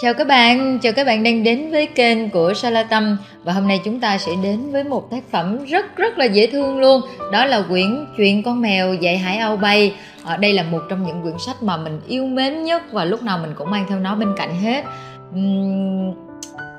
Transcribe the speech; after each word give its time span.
Chào 0.00 0.14
các 0.14 0.26
bạn, 0.26 0.78
chào 0.82 0.92
các 0.92 1.06
bạn 1.06 1.22
đang 1.22 1.42
đến 1.42 1.70
với 1.70 1.86
kênh 1.86 2.30
của 2.30 2.54
Sala 2.54 2.82
Tâm 2.82 3.16
và 3.44 3.52
hôm 3.52 3.68
nay 3.68 3.80
chúng 3.84 4.00
ta 4.00 4.18
sẽ 4.18 4.32
đến 4.42 4.70
với 4.70 4.84
một 4.84 5.10
tác 5.10 5.24
phẩm 5.30 5.64
rất 5.64 5.96
rất 5.96 6.18
là 6.18 6.24
dễ 6.24 6.46
thương 6.46 6.78
luôn. 6.78 7.00
Đó 7.32 7.44
là 7.44 7.62
quyển 7.68 8.06
chuyện 8.16 8.42
con 8.42 8.60
mèo 8.60 8.94
dạy 8.94 9.18
hải 9.18 9.38
âu 9.38 9.56
bay. 9.56 9.94
Ở 10.24 10.36
đây 10.36 10.52
là 10.52 10.62
một 10.62 10.80
trong 10.90 11.06
những 11.06 11.22
quyển 11.22 11.34
sách 11.46 11.62
mà 11.62 11.76
mình 11.76 12.00
yêu 12.08 12.26
mến 12.26 12.64
nhất 12.64 12.82
và 12.92 13.04
lúc 13.04 13.22
nào 13.22 13.38
mình 13.38 13.54
cũng 13.58 13.70
mang 13.70 13.86
theo 13.88 13.98
nó 13.98 14.14
bên 14.14 14.34
cạnh 14.36 14.54
hết. 14.62 14.84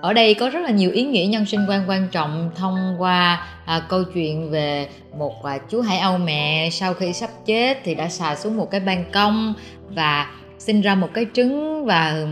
Ở 0.01 0.13
đây 0.13 0.33
có 0.33 0.49
rất 0.49 0.59
là 0.59 0.69
nhiều 0.69 0.91
ý 0.91 1.03
nghĩa 1.03 1.25
nhân 1.25 1.45
sinh 1.45 1.65
quan 1.69 1.83
quan 1.87 2.07
trọng 2.11 2.51
thông 2.55 2.95
qua 2.99 3.47
à, 3.65 3.81
câu 3.89 4.03
chuyện 4.03 4.51
về 4.51 4.87
một 5.17 5.43
à, 5.43 5.57
chú 5.69 5.81
hải 5.81 5.99
âu 5.99 6.17
mẹ 6.17 6.69
sau 6.71 6.93
khi 6.93 7.13
sắp 7.13 7.29
chết 7.45 7.77
thì 7.83 7.95
đã 7.95 8.09
xà 8.09 8.35
xuống 8.35 8.57
một 8.57 8.71
cái 8.71 8.79
ban 8.79 9.11
công 9.11 9.53
và 9.89 10.27
sinh 10.59 10.81
ra 10.81 10.95
một 10.95 11.09
cái 11.13 11.25
trứng 11.33 11.85
và 11.85 12.25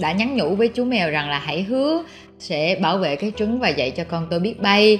đã 0.00 0.12
nhắn 0.12 0.36
nhủ 0.36 0.54
với 0.54 0.68
chú 0.68 0.84
mèo 0.84 1.10
rằng 1.10 1.30
là 1.30 1.38
hãy 1.38 1.62
hứa 1.62 2.02
sẽ 2.38 2.78
bảo 2.80 2.98
vệ 2.98 3.16
cái 3.16 3.32
trứng 3.36 3.60
và 3.60 3.68
dạy 3.68 3.90
cho 3.90 4.04
con 4.04 4.26
tôi 4.30 4.40
biết 4.40 4.60
bay. 4.60 4.98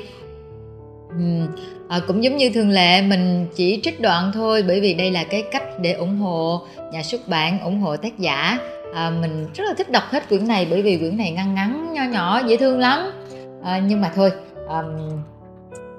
Uhm, 1.14 1.46
à, 1.88 2.00
cũng 2.06 2.24
giống 2.24 2.36
như 2.36 2.50
thường 2.50 2.70
lệ 2.70 3.02
mình 3.02 3.46
chỉ 3.54 3.80
trích 3.82 4.00
đoạn 4.00 4.30
thôi 4.34 4.64
bởi 4.68 4.80
vì 4.80 4.94
đây 4.94 5.10
là 5.10 5.24
cái 5.24 5.42
cách 5.50 5.64
để 5.80 5.92
ủng 5.92 6.18
hộ 6.18 6.60
nhà 6.92 7.02
xuất 7.02 7.28
bản 7.28 7.60
ủng 7.60 7.80
hộ 7.80 7.96
tác 7.96 8.18
giả. 8.18 8.58
À, 8.94 9.10
mình 9.20 9.46
rất 9.54 9.64
là 9.64 9.74
thích 9.76 9.90
đọc 9.90 10.02
hết 10.10 10.28
quyển 10.28 10.48
này 10.48 10.66
bởi 10.70 10.82
vì 10.82 10.98
quyển 10.98 11.16
này 11.16 11.30
ngăn 11.30 11.54
ngắn 11.54 11.92
nho 11.92 12.04
nhỏ 12.04 12.40
dễ 12.46 12.56
thương 12.56 12.78
lắm. 12.78 13.00
À, 13.64 13.82
nhưng 13.88 14.00
mà 14.00 14.12
thôi 14.14 14.30
um, 14.68 15.22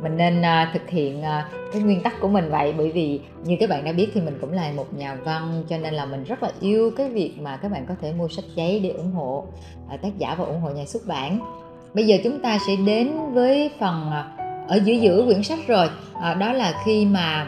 mình 0.02 0.18
nên 0.18 0.42
uh, 0.42 0.74
thực 0.74 0.90
hiện 0.90 1.20
uh, 1.20 1.72
cái 1.74 1.82
nguyên 1.82 2.02
tắc 2.02 2.22
của 2.22 2.28
mình 2.28 2.50
vậy. 2.52 2.74
Bởi 2.78 2.92
vì 2.92 3.20
như 3.44 3.58
các 3.60 3.70
bạn 3.70 3.86
đã 3.86 3.92
biết 3.92 4.08
thì 4.14 4.22
mình 4.22 4.38
cũng 4.42 4.54
là 4.54 4.72
một 4.76 4.94
nhà 4.94 5.18
văn 5.24 5.64
cho 5.70 5.78
nên 5.78 5.94
là 5.94 6.06
mình 6.06 6.24
rất 6.24 6.44
là 6.44 6.52
yêu 6.60 6.92
cái 6.98 7.10
việc 7.10 7.34
mà 7.42 7.58
các 7.58 7.72
bạn 7.72 7.86
có 7.90 7.96
thể 8.02 8.14
mua 8.14 8.28
sách 8.28 8.46
giấy 8.56 8.80
để 8.80 8.90
ủng 8.90 9.12
hộ 9.12 9.46
uh, 9.94 10.02
tác 10.02 10.18
giả 10.18 10.36
và 10.36 10.46
ủng 10.46 10.62
hộ 10.62 10.70
nhà 10.70 10.86
xuất 10.86 11.08
bản. 11.08 11.40
Bây 11.94 12.08
giờ 12.08 12.18
chúng 12.24 12.40
ta 12.40 12.58
sẽ 12.68 12.76
đến 12.86 13.34
với 13.34 13.72
phần 13.80 14.08
uh, 14.08 14.70
ở 14.70 14.80
giữa 14.84 14.94
giữa 14.94 15.26
quyển 15.26 15.44
sách 15.44 15.60
rồi. 15.68 15.90
Uh, 16.16 16.38
đó 16.38 16.54
là 16.54 16.82
khi 16.86 17.06
mà 17.06 17.48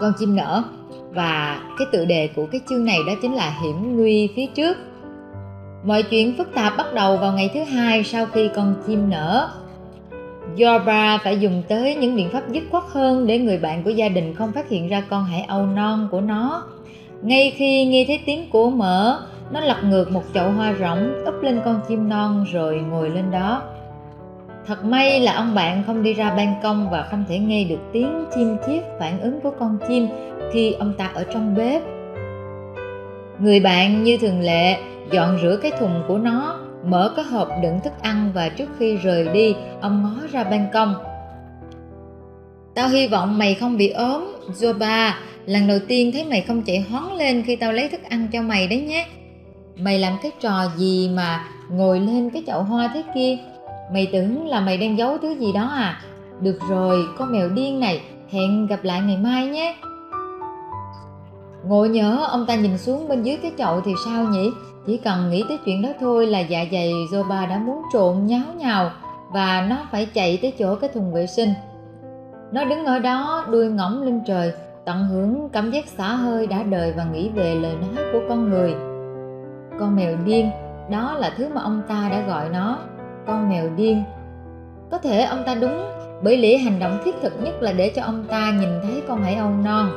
con 0.00 0.12
chim 0.18 0.36
nở. 0.36 0.64
Và 1.10 1.60
cái 1.78 1.86
tựa 1.92 2.04
đề 2.04 2.28
của 2.36 2.46
cái 2.52 2.60
chương 2.68 2.84
này 2.84 2.98
đó 3.06 3.12
chính 3.22 3.34
là 3.34 3.58
hiểm 3.62 3.96
nguy 3.96 4.30
phía 4.36 4.46
trước. 4.46 4.76
Mọi 5.84 6.02
chuyện 6.02 6.34
phức 6.38 6.54
tạp 6.54 6.76
bắt 6.76 6.86
đầu 6.94 7.16
vào 7.16 7.32
ngày 7.32 7.50
thứ 7.54 7.64
hai 7.64 8.04
sau 8.04 8.26
khi 8.26 8.50
con 8.56 8.74
chim 8.86 9.10
nở. 9.10 9.50
Yorba 10.58 11.18
phải 11.18 11.38
dùng 11.38 11.62
tới 11.68 11.94
những 11.94 12.16
biện 12.16 12.28
pháp 12.30 12.42
dứt 12.52 12.62
khoát 12.70 12.84
hơn 12.88 13.26
để 13.26 13.38
người 13.38 13.58
bạn 13.58 13.82
của 13.82 13.90
gia 13.90 14.08
đình 14.08 14.34
không 14.34 14.52
phát 14.52 14.68
hiện 14.68 14.88
ra 14.88 15.02
con 15.10 15.24
hải 15.24 15.42
âu 15.42 15.66
non 15.66 16.08
của 16.10 16.20
nó. 16.20 16.64
Ngay 17.22 17.52
khi 17.56 17.84
nghe 17.84 18.04
thấy 18.06 18.20
tiếng 18.26 18.50
của 18.50 18.70
mở, 18.70 19.20
nó 19.52 19.60
lật 19.60 19.84
ngược 19.84 20.12
một 20.12 20.22
chậu 20.34 20.50
hoa 20.50 20.74
rỗng, 20.80 21.24
úp 21.24 21.42
lên 21.42 21.60
con 21.64 21.80
chim 21.88 22.08
non 22.08 22.44
rồi 22.52 22.76
ngồi 22.90 23.10
lên 23.10 23.30
đó. 23.30 23.62
Thật 24.66 24.84
may 24.84 25.20
là 25.20 25.32
ông 25.32 25.54
bạn 25.54 25.82
không 25.86 26.02
đi 26.02 26.14
ra 26.14 26.34
ban 26.34 26.54
công 26.62 26.90
và 26.90 27.08
không 27.10 27.24
thể 27.28 27.38
nghe 27.38 27.64
được 27.64 27.80
tiếng 27.92 28.24
chim 28.34 28.56
chiếc 28.66 28.80
phản 28.98 29.20
ứng 29.20 29.40
của 29.40 29.50
con 29.58 29.78
chim 29.88 30.08
khi 30.52 30.72
ông 30.72 30.92
ta 30.98 31.10
ở 31.14 31.24
trong 31.32 31.54
bếp. 31.54 31.82
Người 33.38 33.60
bạn 33.60 34.02
như 34.02 34.16
thường 34.16 34.40
lệ 34.40 34.76
dọn 35.10 35.38
rửa 35.42 35.58
cái 35.62 35.72
thùng 35.78 36.02
của 36.08 36.18
nó 36.18 36.58
mở 36.86 37.12
cái 37.16 37.24
hộp 37.24 37.48
đựng 37.62 37.80
thức 37.84 37.92
ăn 38.02 38.30
và 38.34 38.48
trước 38.48 38.68
khi 38.78 38.96
rời 38.96 39.28
đi, 39.28 39.54
ông 39.80 40.02
ngó 40.02 40.26
ra 40.32 40.44
ban 40.44 40.66
công. 40.72 40.94
Tao 42.74 42.88
hy 42.88 43.06
vọng 43.06 43.38
mày 43.38 43.54
không 43.54 43.76
bị 43.76 43.88
ốm 43.88 44.36
joba 44.60 45.12
lần 45.46 45.66
đầu 45.66 45.78
tiên 45.88 46.12
thấy 46.12 46.24
mày 46.24 46.40
không 46.40 46.62
chạy 46.62 46.86
hoáng 46.90 47.12
lên 47.12 47.42
khi 47.46 47.56
tao 47.56 47.72
lấy 47.72 47.88
thức 47.88 48.00
ăn 48.08 48.28
cho 48.32 48.42
mày 48.42 48.66
đấy 48.66 48.80
nhé. 48.80 49.06
Mày 49.76 49.98
làm 49.98 50.12
cái 50.22 50.32
trò 50.40 50.70
gì 50.76 51.10
mà 51.14 51.44
ngồi 51.70 52.00
lên 52.00 52.30
cái 52.30 52.42
chậu 52.46 52.62
hoa 52.62 52.90
thế 52.94 53.02
kia? 53.14 53.36
Mày 53.92 54.08
tưởng 54.12 54.46
là 54.46 54.60
mày 54.60 54.76
đang 54.76 54.98
giấu 54.98 55.18
thứ 55.18 55.30
gì 55.30 55.52
đó 55.52 55.68
à? 55.74 56.02
Được 56.40 56.58
rồi, 56.68 57.06
con 57.18 57.32
mèo 57.32 57.48
điên 57.48 57.80
này, 57.80 58.00
hẹn 58.30 58.66
gặp 58.66 58.84
lại 58.84 59.00
ngày 59.00 59.16
mai 59.16 59.46
nhé 59.46 59.76
ngộ 61.68 61.84
nhớ 61.84 62.26
ông 62.28 62.46
ta 62.46 62.54
nhìn 62.54 62.78
xuống 62.78 63.08
bên 63.08 63.22
dưới 63.22 63.38
cái 63.42 63.52
chậu 63.58 63.80
thì 63.80 63.92
sao 64.04 64.24
nhỉ? 64.24 64.50
Chỉ 64.86 64.96
cần 64.96 65.30
nghĩ 65.30 65.44
tới 65.48 65.58
chuyện 65.64 65.82
đó 65.82 65.88
thôi 66.00 66.26
là 66.26 66.40
dạ 66.40 66.64
dày 66.72 66.92
Zoba 67.12 67.48
đã 67.48 67.58
muốn 67.58 67.82
trộn 67.92 68.26
nháo 68.26 68.46
nhào 68.58 68.90
và 69.32 69.66
nó 69.70 69.76
phải 69.92 70.06
chạy 70.14 70.38
tới 70.42 70.52
chỗ 70.58 70.74
cái 70.74 70.90
thùng 70.94 71.12
vệ 71.12 71.26
sinh. 71.26 71.50
Nó 72.52 72.64
đứng 72.64 72.84
ở 72.84 72.98
đó, 72.98 73.46
đuôi 73.50 73.70
ngỗng 73.70 74.02
lên 74.02 74.20
trời, 74.26 74.52
tận 74.84 75.06
hưởng 75.06 75.48
cảm 75.52 75.70
giác 75.70 75.88
xả 75.88 76.08
hơi 76.08 76.46
đã 76.46 76.62
đời 76.62 76.92
và 76.96 77.04
nghĩ 77.04 77.28
về 77.28 77.54
lời 77.54 77.74
nói 77.74 78.04
của 78.12 78.20
con 78.28 78.50
người. 78.50 78.74
Con 79.78 79.96
mèo 79.96 80.16
điên, 80.24 80.50
đó 80.90 81.14
là 81.18 81.34
thứ 81.36 81.48
mà 81.54 81.60
ông 81.62 81.82
ta 81.88 82.08
đã 82.10 82.20
gọi 82.26 82.48
nó, 82.48 82.78
con 83.26 83.48
mèo 83.48 83.68
điên. 83.76 84.02
Có 84.90 84.98
thể 84.98 85.22
ông 85.22 85.42
ta 85.46 85.54
đúng, 85.54 85.82
bởi 86.22 86.36
lẽ 86.36 86.56
hành 86.56 86.78
động 86.78 86.98
thiết 87.04 87.14
thực 87.22 87.32
nhất 87.42 87.62
là 87.62 87.72
để 87.72 87.92
cho 87.96 88.02
ông 88.02 88.24
ta 88.28 88.52
nhìn 88.60 88.70
thấy 88.82 89.02
con 89.08 89.22
hải 89.22 89.34
âu 89.34 89.50
non. 89.50 89.90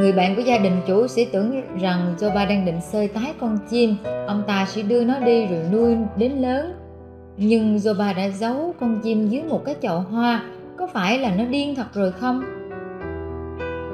Người 0.00 0.12
bạn 0.12 0.36
của 0.36 0.42
gia 0.42 0.58
đình 0.58 0.80
chủ 0.86 1.06
sẽ 1.06 1.26
tưởng 1.32 1.62
rằng 1.80 2.14
Joba 2.18 2.48
đang 2.48 2.64
định 2.64 2.80
sơi 2.80 3.08
tái 3.08 3.34
con 3.40 3.58
chim, 3.70 3.96
ông 4.26 4.42
ta 4.46 4.66
sẽ 4.68 4.82
đưa 4.82 5.04
nó 5.04 5.18
đi 5.18 5.46
rồi 5.46 5.60
nuôi 5.72 5.96
đến 6.16 6.32
lớn. 6.32 6.72
Nhưng 7.36 7.76
Joba 7.76 8.14
đã 8.16 8.28
giấu 8.28 8.74
con 8.80 9.00
chim 9.02 9.28
dưới 9.28 9.42
một 9.42 9.64
cái 9.64 9.74
chậu 9.82 9.98
hoa, 9.98 10.42
có 10.78 10.86
phải 10.86 11.18
là 11.18 11.34
nó 11.38 11.44
điên 11.44 11.74
thật 11.74 11.86
rồi 11.94 12.12
không? 12.12 12.42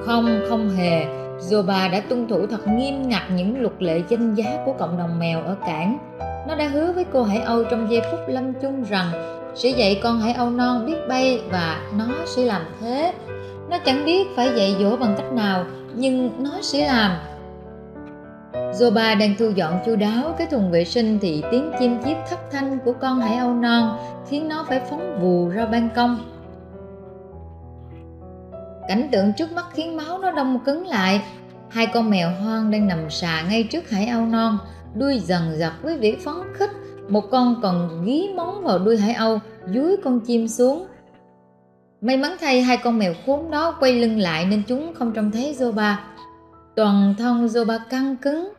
Không, 0.06 0.40
không 0.48 0.70
hề. 0.76 1.04
Zoba 1.38 1.90
đã 1.90 2.00
tuân 2.00 2.28
thủ 2.28 2.46
thật 2.46 2.68
nghiêm 2.68 3.08
ngặt 3.08 3.22
những 3.36 3.60
luật 3.60 3.82
lệ 3.82 4.02
danh 4.08 4.34
giá 4.34 4.58
của 4.64 4.72
cộng 4.72 4.98
đồng 4.98 5.18
mèo 5.18 5.42
ở 5.42 5.56
cảng. 5.66 5.98
Nó 6.48 6.54
đã 6.54 6.68
hứa 6.68 6.92
với 6.92 7.04
cô 7.12 7.22
Hải 7.22 7.40
Âu 7.40 7.64
trong 7.64 7.90
giây 7.90 8.00
phút 8.10 8.20
lâm 8.28 8.52
chung 8.62 8.84
rằng 8.90 9.06
sẽ 9.54 9.68
dạy 9.68 10.00
con 10.02 10.20
Hải 10.20 10.32
Âu 10.32 10.50
non 10.50 10.86
biết 10.86 10.96
bay 11.08 11.40
và 11.50 11.82
nó 11.98 12.06
sẽ 12.26 12.44
làm 12.44 12.62
thế. 12.80 13.12
Nó 13.70 13.78
chẳng 13.78 14.04
biết 14.04 14.26
phải 14.36 14.50
dạy 14.56 14.76
dỗ 14.80 14.96
bằng 14.96 15.14
cách 15.18 15.32
nào 15.32 15.64
nhưng 15.94 16.42
nó 16.42 16.50
sẽ 16.62 16.86
làm 16.86 17.12
Zoba 18.52 19.18
đang 19.18 19.34
thu 19.38 19.50
dọn 19.54 19.78
chu 19.86 19.96
đáo 19.96 20.34
cái 20.38 20.46
thùng 20.46 20.70
vệ 20.70 20.84
sinh 20.84 21.18
thì 21.22 21.42
tiếng 21.50 21.72
chim 21.78 21.96
chiếp 22.04 22.16
thất 22.30 22.40
thanh 22.50 22.78
của 22.84 22.92
con 22.92 23.20
hải 23.20 23.36
âu 23.36 23.54
non 23.54 23.98
khiến 24.28 24.48
nó 24.48 24.64
phải 24.68 24.80
phóng 24.80 25.18
vù 25.20 25.48
ra 25.48 25.66
ban 25.66 25.88
công. 25.96 26.18
Cảnh 28.88 29.08
tượng 29.12 29.32
trước 29.32 29.52
mắt 29.52 29.66
khiến 29.72 29.96
máu 29.96 30.18
nó 30.18 30.30
đông 30.30 30.58
cứng 30.64 30.86
lại. 30.86 31.22
Hai 31.68 31.86
con 31.86 32.10
mèo 32.10 32.30
hoang 32.30 32.70
đang 32.70 32.86
nằm 32.86 33.10
xà 33.10 33.42
ngay 33.48 33.62
trước 33.62 33.90
hải 33.90 34.06
âu 34.06 34.26
non, 34.26 34.58
đuôi 34.94 35.18
dần 35.18 35.58
dập 35.58 35.72
với 35.82 35.98
vẻ 35.98 36.16
phấn 36.24 36.34
khích. 36.54 36.70
Một 37.08 37.30
con 37.30 37.60
còn 37.62 38.04
gí 38.04 38.28
móng 38.36 38.64
vào 38.64 38.78
đuôi 38.78 38.96
hải 38.96 39.14
âu, 39.14 39.38
dúi 39.74 39.96
con 40.04 40.20
chim 40.20 40.48
xuống 40.48 40.86
May 42.00 42.16
mắn 42.16 42.36
thay 42.40 42.62
hai 42.62 42.76
con 42.76 42.98
mèo 42.98 43.14
khốn 43.26 43.50
đó 43.50 43.76
quay 43.80 43.92
lưng 43.92 44.18
lại 44.18 44.44
nên 44.44 44.62
chúng 44.66 44.94
không 44.94 45.12
trông 45.12 45.30
thấy 45.30 45.56
Zoba. 45.58 45.94
Toàn 46.76 47.14
thân 47.18 47.46
Zoba 47.46 47.78
căng 47.90 48.16
cứng. 48.16 48.52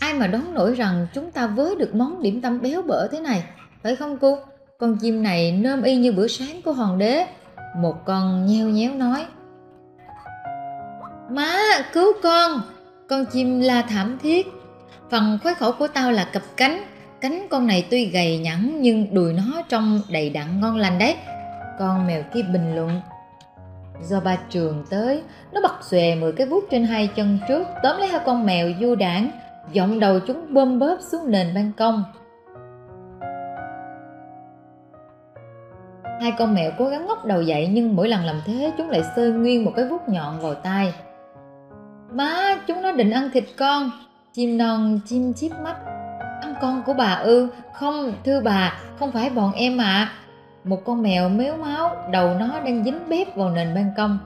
Ai 0.00 0.14
mà 0.14 0.26
đoán 0.26 0.54
nổi 0.54 0.74
rằng 0.74 1.06
chúng 1.14 1.30
ta 1.30 1.46
với 1.46 1.74
được 1.78 1.94
món 1.94 2.22
điểm 2.22 2.40
tâm 2.40 2.60
béo 2.60 2.82
bở 2.82 3.08
thế 3.08 3.20
này, 3.20 3.44
phải 3.82 3.96
không 3.96 4.18
cô? 4.18 4.38
Con 4.78 4.96
chim 4.96 5.22
này 5.22 5.52
nơm 5.52 5.82
y 5.82 5.96
như 5.96 6.12
bữa 6.12 6.26
sáng 6.26 6.62
của 6.64 6.72
hoàng 6.72 6.98
đế. 6.98 7.26
Một 7.76 8.04
con 8.04 8.46
nheo 8.46 8.68
nhéo 8.68 8.94
nói. 8.94 9.24
Má, 11.30 11.58
cứu 11.92 12.12
con! 12.22 12.60
Con 13.08 13.24
chim 13.26 13.60
la 13.60 13.82
thảm 13.82 14.18
thiết. 14.22 14.46
Phần 15.10 15.38
khoái 15.42 15.54
khẩu 15.54 15.72
của 15.72 15.88
tao 15.88 16.12
là 16.12 16.24
cặp 16.24 16.42
cánh. 16.56 16.84
Cánh 17.20 17.46
con 17.50 17.66
này 17.66 17.86
tuy 17.90 18.04
gầy 18.04 18.38
nhẵn 18.38 18.80
nhưng 18.80 19.14
đùi 19.14 19.32
nó 19.32 19.62
trông 19.68 20.00
đầy 20.10 20.30
đặn 20.30 20.60
ngon 20.60 20.76
lành 20.76 20.98
đấy 20.98 21.16
con 21.78 22.06
mèo 22.06 22.22
kia 22.34 22.42
bình 22.42 22.74
luận. 22.76 23.00
Do 24.02 24.20
ba 24.20 24.36
trường 24.50 24.84
tới, 24.90 25.22
nó 25.52 25.60
bật 25.62 25.74
xòe 25.82 26.14
mười 26.14 26.32
cái 26.32 26.46
vuốt 26.46 26.64
trên 26.70 26.84
hai 26.84 27.06
chân 27.16 27.38
trước, 27.48 27.68
tóm 27.82 27.98
lấy 27.98 28.08
hai 28.08 28.20
con 28.26 28.46
mèo 28.46 28.68
du 28.80 28.94
đảng, 28.94 29.30
giọng 29.72 30.00
đầu 30.00 30.20
chúng 30.26 30.54
bơm 30.54 30.78
bớp 30.78 30.98
xuống 31.00 31.30
nền 31.30 31.54
ban 31.54 31.72
công. 31.72 32.04
Hai 36.20 36.32
con 36.38 36.54
mèo 36.54 36.70
cố 36.78 36.88
gắng 36.88 37.06
ngóc 37.06 37.24
đầu 37.24 37.42
dậy, 37.42 37.68
nhưng 37.72 37.96
mỗi 37.96 38.08
lần 38.08 38.24
làm 38.24 38.40
thế 38.46 38.72
chúng 38.78 38.90
lại 38.90 39.02
sơi 39.16 39.30
nguyên 39.30 39.64
một 39.64 39.72
cái 39.76 39.84
vuốt 39.84 40.08
nhọn 40.08 40.40
vào 40.40 40.54
tai. 40.54 40.94
Má, 42.12 42.58
chúng 42.66 42.82
nó 42.82 42.92
định 42.92 43.10
ăn 43.10 43.30
thịt 43.32 43.44
con. 43.58 43.90
Chim 44.32 44.58
non, 44.58 45.00
chim 45.06 45.34
chip 45.34 45.52
mắt. 45.64 45.76
Ăn 46.40 46.54
con 46.60 46.82
của 46.86 46.94
bà 46.94 47.14
ư? 47.14 47.48
Không, 47.72 48.12
thưa 48.24 48.40
bà, 48.40 48.78
không 48.98 49.12
phải 49.12 49.30
bọn 49.30 49.52
em 49.52 49.78
ạ. 49.78 49.84
à 49.84 50.25
một 50.66 50.84
con 50.84 51.02
mèo 51.02 51.28
méo 51.28 51.56
máu 51.56 51.96
đầu 52.10 52.34
nó 52.40 52.46
đang 52.64 52.84
dính 52.84 53.08
bếp 53.08 53.36
vào 53.36 53.50
nền 53.50 53.74
ban 53.74 53.90
công. 53.96 54.18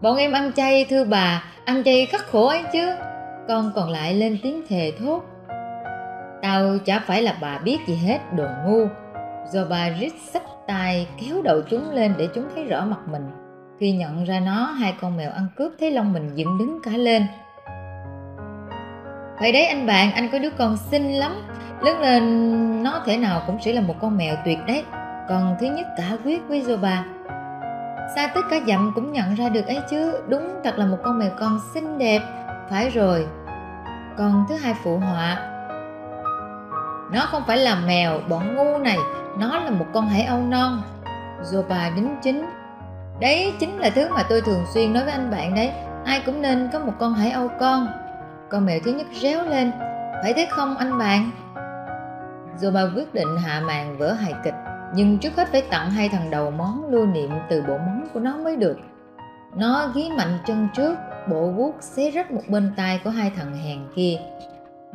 Bọn 0.00 0.16
em 0.16 0.32
ăn 0.32 0.52
chay 0.52 0.86
thưa 0.90 1.04
bà 1.04 1.44
ăn 1.64 1.82
chay 1.84 2.06
khắc 2.06 2.26
khổ 2.26 2.46
ấy 2.46 2.62
chứ. 2.72 2.94
Con 3.48 3.72
còn 3.74 3.90
lại 3.90 4.14
lên 4.14 4.38
tiếng 4.42 4.62
thề 4.68 4.92
thốt. 5.00 5.22
Tao 6.42 6.78
chả 6.84 6.98
phải 6.98 7.22
là 7.22 7.36
bà 7.40 7.58
biết 7.58 7.78
gì 7.86 7.94
hết 7.94 8.18
đồ 8.36 8.44
ngu. 8.66 8.86
Rồi 9.52 9.66
bà 9.70 9.88
rít 9.88 10.12
xách 10.32 10.42
tay 10.66 11.06
kéo 11.20 11.42
đầu 11.42 11.60
chúng 11.70 11.90
lên 11.90 12.14
để 12.18 12.28
chúng 12.34 12.44
thấy 12.54 12.64
rõ 12.64 12.84
mặt 12.84 13.00
mình. 13.06 13.26
Khi 13.80 13.92
nhận 13.92 14.24
ra 14.24 14.40
nó 14.40 14.64
hai 14.64 14.94
con 15.00 15.16
mèo 15.16 15.30
ăn 15.30 15.46
cướp 15.56 15.72
thấy 15.80 15.90
lông 15.90 16.12
mình 16.12 16.30
dựng 16.34 16.58
đứng 16.58 16.78
cả 16.84 16.90
lên. 16.90 17.26
Vậy 19.40 19.52
đấy 19.52 19.66
anh 19.66 19.86
bạn, 19.86 20.12
anh 20.12 20.28
có 20.32 20.38
đứa 20.38 20.50
con 20.50 20.76
xinh 20.76 21.12
lắm. 21.12 21.32
Lớn 21.82 22.00
lên 22.00 22.82
nó 22.82 23.02
thể 23.06 23.16
nào 23.16 23.42
cũng 23.46 23.58
sẽ 23.60 23.72
là 23.72 23.80
một 23.80 23.94
con 24.00 24.16
mèo 24.16 24.36
tuyệt 24.44 24.58
đấy. 24.66 24.84
Còn 25.28 25.56
thứ 25.60 25.66
nhất 25.66 25.86
cả 25.96 26.16
quyết 26.24 26.48
với 26.48 26.62
Zoba. 26.62 27.02
Xa 28.16 28.26
tất 28.34 28.40
cả 28.50 28.60
dặm 28.66 28.92
cũng 28.94 29.12
nhận 29.12 29.34
ra 29.34 29.48
được 29.48 29.66
ấy 29.66 29.80
chứ. 29.90 30.20
Đúng 30.28 30.60
thật 30.64 30.78
là 30.78 30.86
một 30.86 30.98
con 31.04 31.18
mèo 31.18 31.30
con 31.38 31.58
xinh 31.74 31.98
đẹp. 31.98 32.20
Phải 32.70 32.90
rồi. 32.90 33.26
Còn 34.18 34.44
thứ 34.48 34.54
hai 34.54 34.74
phụ 34.84 34.98
họa. 34.98 35.36
Nó 37.12 37.26
không 37.26 37.42
phải 37.46 37.56
là 37.56 37.74
mèo, 37.86 38.20
bọn 38.28 38.54
ngu 38.54 38.78
này. 38.78 38.98
Nó 39.38 39.58
là 39.58 39.70
một 39.70 39.86
con 39.92 40.08
hải 40.08 40.22
âu 40.22 40.38
non. 40.38 40.82
Zoba 41.42 41.94
đính 41.94 42.16
chính. 42.22 42.46
Đấy 43.20 43.54
chính 43.60 43.78
là 43.78 43.90
thứ 43.90 44.08
mà 44.14 44.22
tôi 44.28 44.40
thường 44.40 44.64
xuyên 44.74 44.92
nói 44.92 45.04
với 45.04 45.12
anh 45.12 45.30
bạn 45.30 45.54
đấy. 45.54 45.72
Ai 46.04 46.22
cũng 46.26 46.42
nên 46.42 46.68
có 46.72 46.78
một 46.78 46.92
con 46.98 47.14
hải 47.14 47.30
âu 47.30 47.48
con. 47.60 47.86
Con 48.50 48.66
mèo 48.66 48.78
thứ 48.84 48.92
nhất 48.92 49.06
réo 49.12 49.44
lên. 49.44 49.72
Phải 50.22 50.32
thế 50.32 50.48
không 50.50 50.76
anh 50.76 50.98
bạn? 50.98 51.30
Zoba 52.60 52.94
quyết 52.94 53.14
định 53.14 53.38
hạ 53.44 53.60
màn 53.60 53.98
vỡ 53.98 54.12
hài 54.12 54.34
kịch 54.44 54.54
nhưng 54.94 55.18
trước 55.18 55.36
hết 55.36 55.48
phải 55.48 55.62
tặng 55.70 55.90
hai 55.90 56.08
thằng 56.08 56.30
đầu 56.30 56.50
món 56.50 56.90
lưu 56.90 57.06
niệm 57.06 57.30
từ 57.50 57.62
bộ 57.62 57.78
món 57.78 58.06
của 58.14 58.20
nó 58.20 58.36
mới 58.36 58.56
được. 58.56 58.76
Nó 59.56 59.88
ghi 59.94 60.10
mạnh 60.16 60.38
chân 60.46 60.68
trước, 60.74 60.94
bộ 61.30 61.50
vuốt 61.50 61.74
xé 61.80 62.10
rách 62.10 62.32
một 62.32 62.42
bên 62.48 62.72
tai 62.76 63.00
của 63.04 63.10
hai 63.10 63.32
thằng 63.36 63.54
hèn 63.54 63.78
kia. 63.94 64.18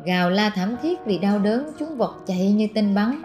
Gào 0.03 0.29
la 0.29 0.49
thảm 0.49 0.75
thiết 0.81 1.05
vì 1.05 1.17
đau 1.17 1.39
đớn, 1.39 1.71
chúng 1.79 1.97
vọt 1.97 2.11
chạy 2.25 2.51
như 2.51 2.67
tên 2.75 2.95
bắn. 2.95 3.21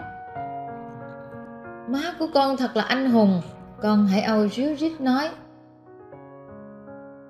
Má 1.87 2.13
của 2.19 2.27
con 2.33 2.57
thật 2.57 2.75
là 2.75 2.83
anh 2.83 3.11
hùng, 3.11 3.41
con 3.81 4.07
hãy 4.07 4.21
âu 4.21 4.47
ríu 4.47 4.75
rít 4.75 5.01
nói. 5.01 5.29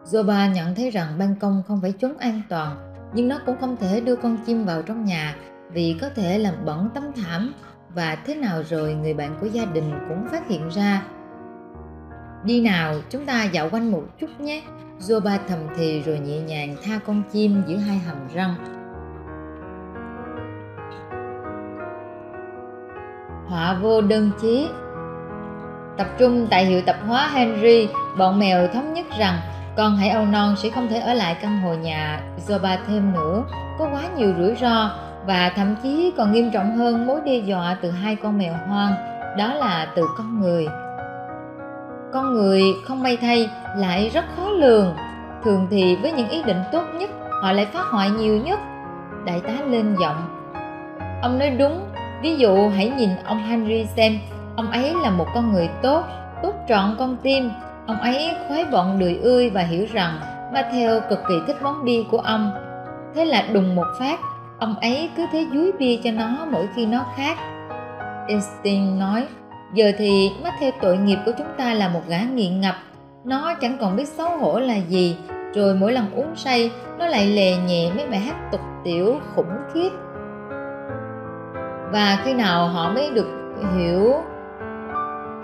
Zoba 0.06 0.52
nhận 0.52 0.76
thấy 0.76 0.90
rằng 0.90 1.08
ban 1.20 1.36
công 1.36 1.64
không 1.68 1.82
phải 1.82 1.94
chốn 2.00 2.18
an 2.18 2.42
toàn, 2.50 2.76
nhưng 3.14 3.28
nó 3.28 3.40
cũng 3.46 3.58
không 3.60 3.78
thể 3.78 4.02
đưa 4.02 4.16
con 4.16 4.38
chim 4.46 4.66
vào 4.66 4.82
trong 4.82 5.06
nhà 5.06 5.36
vì 5.72 5.98
có 6.02 6.10
thể 6.16 6.40
làm 6.40 6.54
bẩn 6.66 6.90
tấm 6.94 7.04
thảm 7.16 7.54
và 7.96 8.18
thế 8.26 8.36
nào 8.36 8.64
rồi 8.70 8.94
người 8.94 9.14
bạn 9.14 9.36
của 9.42 9.48
gia 9.48 9.66
đình 9.66 9.92
cũng 10.10 10.28
phát 10.32 10.48
hiện 10.48 10.70
ra. 10.70 11.02
Đi 12.44 12.62
nào, 12.62 12.96
chúng 13.10 13.26
ta 13.26 13.44
dạo 13.44 13.70
quanh 13.72 13.92
một 13.92 14.04
chút 14.20 14.30
nhé. 14.40 14.62
Zoba 15.00 15.38
thầm 15.48 15.60
thì 15.78 16.02
rồi 16.02 16.20
nhẹ 16.20 16.40
nhàng 16.40 16.76
tha 16.84 17.00
con 17.08 17.24
chim 17.32 17.62
giữa 17.68 17.78
hai 17.78 17.98
hàm 17.98 18.18
răng. 18.34 18.56
Họa 23.48 23.80
vô 23.82 24.02
đơn 24.02 24.32
chí. 24.42 24.70
Tập 25.98 26.08
trung 26.20 26.48
tại 26.50 26.66
hiệu 26.66 26.82
tập 26.86 26.96
hóa 27.08 27.28
Henry, 27.28 27.88
bọn 28.18 28.40
mèo 28.40 28.68
thống 28.68 28.94
nhất 28.94 29.06
rằng 29.20 29.40
con 29.78 29.96
hải 29.96 30.10
âu 30.10 30.26
non 30.26 30.56
sẽ 30.58 30.70
không 30.70 30.88
thể 30.88 31.00
ở 31.00 31.14
lại 31.14 31.36
căn 31.42 31.62
hộ 31.62 31.74
nhà 31.74 32.22
Zoba 32.48 32.78
thêm 32.88 33.14
nữa. 33.14 33.44
Có 33.80 33.90
quá 33.92 34.04
nhiều 34.18 34.34
rủi 34.38 34.56
ro 34.56 34.92
và 35.26 35.52
thậm 35.56 35.76
chí 35.84 36.14
còn 36.18 36.32
nghiêm 36.32 36.52
trọng 36.52 36.76
hơn 36.76 37.08
mối 37.08 37.22
đe 37.26 37.36
dọa 37.38 37.78
từ 37.82 37.92
hai 37.92 38.16
con 38.16 38.38
mèo 38.38 38.54
hoang, 38.68 38.94
đó 39.38 39.54
là 39.54 39.88
từ 39.96 40.08
con 40.18 40.42
người. 40.42 40.68
Con 42.14 42.34
người 42.34 42.62
không 42.88 43.04
may 43.04 43.18
thay, 43.18 43.50
lại 43.78 44.10
rất 44.14 44.26
khó 44.36 44.50
lường. 44.50 44.96
Thường 45.44 45.68
thì 45.70 45.96
với 45.96 46.12
những 46.12 46.30
ý 46.30 46.44
định 46.44 46.64
tốt 46.72 46.84
nhất, 47.00 47.10
họ 47.42 47.52
lại 47.52 47.66
phá 47.66 47.82
hoại 47.82 48.10
nhiều 48.10 48.38
nhất. 48.38 48.60
Đại 49.26 49.42
tá 49.48 49.54
lên 49.68 49.96
giọng. 50.02 50.50
Ông 51.22 51.40
nói 51.40 51.50
đúng, 51.50 51.90
ví 52.22 52.36
dụ 52.36 52.70
hãy 52.76 52.90
nhìn 52.98 53.10
ông 53.26 53.38
henry 53.38 53.86
xem, 53.86 54.20
ông 54.56 54.72
ấy 54.72 54.94
là 55.04 55.10
một 55.10 55.28
con 55.36 55.52
người 55.52 55.70
tốt 55.82 56.04
tốt 56.44 56.54
trọn 56.70 56.96
con 57.00 57.18
tim. 57.24 57.52
Ông 57.88 57.98
ấy 57.98 58.32
khoái 58.48 58.66
bọn 58.66 59.00
đười 59.00 59.16
ươi 59.16 59.50
và 59.50 59.62
hiểu 59.62 59.86
rằng, 59.94 60.20
Matthew 60.54 61.00
cực 61.10 61.20
kỳ 61.28 61.36
thích 61.48 61.58
món 61.64 61.86
bia 61.86 62.04
của 62.12 62.18
ông. 62.18 62.52
Thế 63.16 63.26
là 63.26 63.44
đùng 63.54 63.76
một 63.76 63.88
phát 64.00 64.20
ông 64.64 64.76
ấy 64.82 65.10
cứ 65.18 65.26
thế 65.32 65.46
dúi 65.54 65.72
bia 65.72 65.98
cho 66.04 66.12
nó 66.12 66.46
mỗi 66.52 66.68
khi 66.76 66.86
nó 66.86 67.06
khát. 67.16 67.38
Einstein 68.28 69.00
nói, 69.00 69.28
giờ 69.74 69.92
thì 69.98 70.32
mắt 70.44 70.54
theo 70.60 70.72
tội 70.82 70.98
nghiệp 70.98 71.18
của 71.26 71.32
chúng 71.38 71.48
ta 71.58 71.74
là 71.74 71.88
một 71.88 72.02
gã 72.08 72.18
nghiện 72.22 72.62
ngập. 72.62 72.76
Nó 73.24 73.54
chẳng 73.54 73.78
còn 73.82 73.96
biết 73.96 74.08
xấu 74.08 74.38
hổ 74.38 74.60
là 74.60 74.76
gì, 74.76 75.18
rồi 75.54 75.76
mỗi 75.76 75.92
lần 75.92 76.06
uống 76.16 76.36
say, 76.36 76.72
nó 77.00 77.08
lại 77.08 77.28
lè 77.28 77.58
nhẹ 77.58 77.92
mấy 77.96 78.08
bài 78.08 78.20
hát 78.20 78.52
tục 78.52 78.62
tiểu 78.84 79.20
khủng 79.36 79.58
khiếp. 79.74 79.90
Và 81.92 82.18
khi 82.24 82.34
nào 82.34 82.68
họ 82.68 82.92
mới 82.92 83.10
được 83.10 83.28
hiểu 83.78 84.14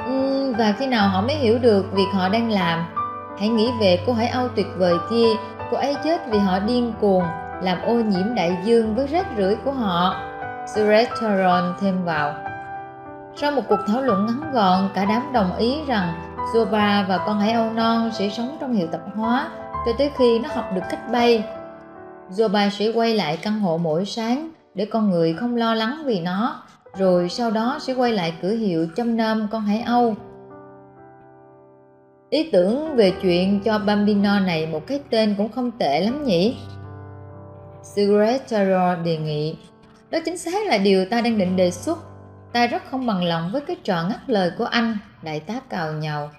ừ, 0.05 0.53
và 0.57 0.73
khi 0.79 0.87
nào 0.87 1.09
họ 1.09 1.21
mới 1.21 1.35
hiểu 1.35 1.59
được 1.59 1.85
việc 1.93 2.07
họ 2.13 2.29
đang 2.29 2.51
làm, 2.51 2.85
hãy 3.39 3.49
nghĩ 3.49 3.69
về 3.81 3.99
cô 4.07 4.13
hải 4.13 4.27
âu 4.27 4.47
tuyệt 4.55 4.67
vời 4.77 4.95
kia. 5.09 5.27
Cô 5.71 5.77
ấy 5.77 5.95
chết 6.03 6.21
vì 6.31 6.37
họ 6.37 6.59
điên 6.59 6.93
cuồng 7.01 7.23
làm 7.61 7.81
ô 7.81 7.93
nhiễm 7.93 8.35
đại 8.35 8.57
dương 8.63 8.95
với 8.95 9.07
rác 9.07 9.27
rưởi 9.37 9.55
của 9.55 9.71
họ. 9.71 10.15
Suresh 10.75 11.11
Charon 11.21 11.73
thêm 11.81 12.05
vào. 12.05 12.33
Sau 13.35 13.51
một 13.51 13.61
cuộc 13.69 13.79
thảo 13.87 14.01
luận 14.01 14.25
ngắn 14.25 14.51
gọn, 14.53 14.89
cả 14.93 15.05
đám 15.05 15.33
đồng 15.33 15.57
ý 15.57 15.77
rằng 15.87 16.13
Zoba 16.53 17.07
và 17.07 17.19
con 17.25 17.39
hải 17.39 17.51
âu 17.51 17.69
non 17.73 18.11
sẽ 18.13 18.29
sống 18.29 18.57
trong 18.59 18.73
hiệu 18.73 18.87
tập 18.91 19.01
hóa 19.15 19.49
cho 19.85 19.91
tới 19.97 20.11
khi 20.17 20.39
nó 20.39 20.49
học 20.53 20.65
được 20.75 20.81
cách 20.89 21.11
bay. 21.11 21.43
Zoba 22.29 22.69
sẽ 22.69 22.91
quay 22.95 23.15
lại 23.15 23.37
căn 23.41 23.59
hộ 23.59 23.77
mỗi 23.77 24.05
sáng 24.05 24.49
để 24.73 24.85
con 24.85 25.09
người 25.09 25.33
không 25.33 25.55
lo 25.55 25.73
lắng 25.73 26.03
vì 26.05 26.19
nó, 26.19 26.55
rồi 26.97 27.29
sau 27.29 27.51
đó 27.51 27.77
sẽ 27.81 27.93
quay 27.93 28.13
lại 28.13 28.33
cửa 28.41 28.51
hiệu 28.51 28.87
chăm 28.95 29.17
nom 29.17 29.47
con 29.51 29.61
hải 29.61 29.81
âu. 29.81 30.15
Ý 32.29 32.49
tưởng 32.51 32.95
về 32.95 33.13
chuyện 33.21 33.59
cho 33.59 33.79
Bambino 33.79 34.39
này 34.39 34.67
một 34.67 34.87
cái 34.87 34.99
tên 35.09 35.35
cũng 35.37 35.49
không 35.49 35.71
tệ 35.71 35.99
lắm 35.99 36.23
nhỉ. 36.23 36.57
Secretary 37.95 39.03
đề 39.05 39.17
nghị. 39.17 39.55
Đó 40.09 40.19
chính 40.25 40.37
xác 40.37 40.67
là 40.67 40.77
điều 40.77 41.05
ta 41.05 41.21
đang 41.21 41.37
định 41.37 41.55
đề 41.55 41.71
xuất. 41.71 41.99
Ta 42.53 42.67
rất 42.67 42.83
không 42.91 43.07
bằng 43.07 43.23
lòng 43.23 43.49
với 43.51 43.61
cái 43.61 43.75
trò 43.83 44.03
ngắt 44.09 44.29
lời 44.29 44.51
của 44.57 44.65
anh, 44.65 44.97
đại 45.21 45.39
tá 45.39 45.53
cào 45.69 45.93
nhào. 45.93 46.31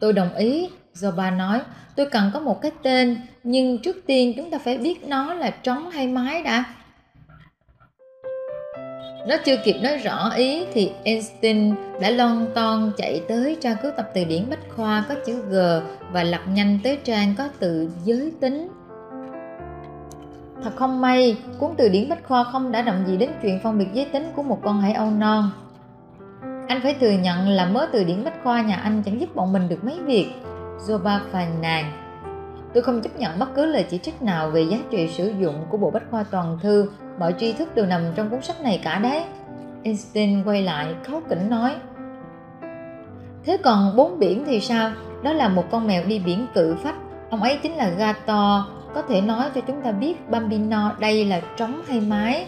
Tôi 0.00 0.12
đồng 0.12 0.34
ý 0.34 0.70
Zoba 0.94 1.36
nói. 1.36 1.60
Tôi 1.96 2.06
cần 2.06 2.30
có 2.34 2.40
một 2.40 2.62
cái 2.62 2.70
tên, 2.82 3.16
nhưng 3.42 3.78
trước 3.78 3.96
tiên 4.06 4.32
chúng 4.36 4.50
ta 4.50 4.58
phải 4.58 4.78
biết 4.78 5.08
nó 5.08 5.34
là 5.34 5.50
trống 5.50 5.90
hay 5.90 6.06
mái 6.06 6.42
đã. 6.42 6.64
Nó 9.28 9.36
chưa 9.44 9.56
kịp 9.64 9.76
nói 9.82 9.96
rõ 9.96 10.30
ý 10.36 10.64
thì 10.72 10.92
Einstein 11.04 11.74
đã 12.00 12.10
lon 12.10 12.46
ton 12.54 12.92
chạy 12.96 13.22
tới 13.28 13.56
tra 13.60 13.74
cứu 13.74 13.90
tập 13.96 14.10
từ 14.14 14.24
điển 14.24 14.50
bách 14.50 14.68
khoa 14.76 15.04
có 15.08 15.14
chữ 15.26 15.42
G 15.50 15.56
và 16.12 16.22
lật 16.22 16.48
nhanh 16.48 16.78
tới 16.84 16.98
trang 17.04 17.34
có 17.38 17.48
từ 17.58 17.90
giới 18.04 18.32
tính. 18.40 18.68
Thật 20.66 20.76
không 20.76 21.00
may, 21.00 21.38
cuốn 21.58 21.70
từ 21.76 21.88
điển 21.88 22.08
Bách 22.08 22.28
Khoa 22.28 22.44
không 22.44 22.72
đã 22.72 22.82
động 22.82 23.04
gì 23.06 23.16
đến 23.16 23.30
chuyện 23.42 23.60
phân 23.62 23.78
biệt 23.78 23.86
giới 23.92 24.04
tính 24.04 24.30
của 24.36 24.42
một 24.42 24.58
con 24.62 24.80
hải 24.80 24.92
âu 24.92 25.10
non. 25.10 25.50
Anh 26.68 26.80
phải 26.82 26.94
thừa 27.00 27.10
nhận 27.10 27.48
là 27.48 27.66
mớ 27.66 27.86
từ 27.92 28.04
điển 28.04 28.24
Bách 28.24 28.44
Khoa 28.44 28.62
nhà 28.62 28.76
anh 28.76 29.02
chẳng 29.02 29.20
giúp 29.20 29.36
bọn 29.36 29.52
mình 29.52 29.68
được 29.68 29.84
mấy 29.84 30.00
việc. 30.00 30.26
Zoba 30.86 31.18
phàn 31.32 31.48
nàn. 31.62 31.92
Tôi 32.74 32.82
không 32.82 33.02
chấp 33.02 33.18
nhận 33.18 33.38
bất 33.38 33.54
cứ 33.54 33.66
lời 33.66 33.84
chỉ 33.90 33.98
trích 33.98 34.22
nào 34.22 34.50
về 34.50 34.62
giá 34.62 34.78
trị 34.90 35.08
sử 35.08 35.32
dụng 35.40 35.54
của 35.70 35.76
bộ 35.76 35.90
Bách 35.90 36.10
Khoa 36.10 36.22
toàn 36.22 36.58
thư. 36.62 36.90
Mọi 37.18 37.34
tri 37.38 37.52
thức 37.52 37.74
đều 37.74 37.86
nằm 37.86 38.02
trong 38.14 38.30
cuốn 38.30 38.42
sách 38.42 38.60
này 38.60 38.80
cả 38.84 38.98
đấy. 38.98 39.24
Einstein 39.82 40.44
quay 40.44 40.62
lại, 40.62 40.94
khấu 41.04 41.20
kỉnh 41.28 41.50
nói. 41.50 41.74
Thế 43.44 43.56
còn 43.56 43.96
bốn 43.96 44.18
biển 44.18 44.44
thì 44.46 44.60
sao? 44.60 44.92
Đó 45.22 45.32
là 45.32 45.48
một 45.48 45.64
con 45.70 45.86
mèo 45.86 46.04
đi 46.04 46.18
biển 46.18 46.46
cự 46.54 46.76
phách. 46.82 46.96
Ông 47.30 47.42
ấy 47.42 47.58
chính 47.62 47.76
là 47.76 47.88
Gato, 47.88 48.68
có 48.96 49.02
thể 49.02 49.20
nói 49.20 49.50
cho 49.54 49.60
chúng 49.60 49.82
ta 49.82 49.92
biết 49.92 50.30
Bambino 50.30 50.92
đây 50.98 51.24
là 51.24 51.40
trống 51.56 51.82
hay 51.88 52.00
mái? 52.00 52.46